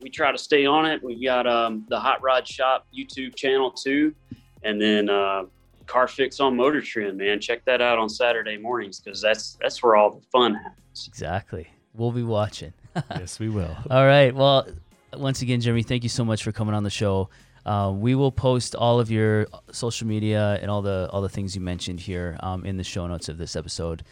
[0.00, 1.02] we try to stay on it.
[1.02, 4.14] We've got um, the Hot Rod Shop YouTube channel too,
[4.62, 5.44] and then uh,
[5.86, 7.16] Car Fix on Motor Trend.
[7.16, 11.08] Man, check that out on Saturday mornings because that's that's where all the fun happens.
[11.08, 11.66] Exactly.
[11.94, 12.74] We'll be watching.
[13.10, 13.74] yes, we will.
[13.90, 14.34] All right.
[14.34, 14.68] Well,
[15.14, 17.30] once again, Jeremy, thank you so much for coming on the show.
[17.66, 21.56] Uh, we will post all of your social media and all the all the things
[21.56, 24.04] you mentioned here um, in the show notes of this episode.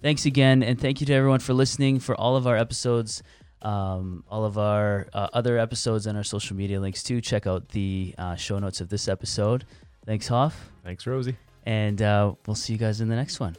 [0.00, 2.00] Thanks again, and thank you to everyone for listening.
[2.00, 3.22] For all of our episodes,
[3.60, 7.20] um, all of our uh, other episodes, and our social media links too.
[7.20, 9.66] Check out the uh, show notes of this episode.
[10.06, 10.70] Thanks, Hoff.
[10.82, 11.36] Thanks, Rosie.
[11.66, 13.56] And uh, we'll see you guys in the next one.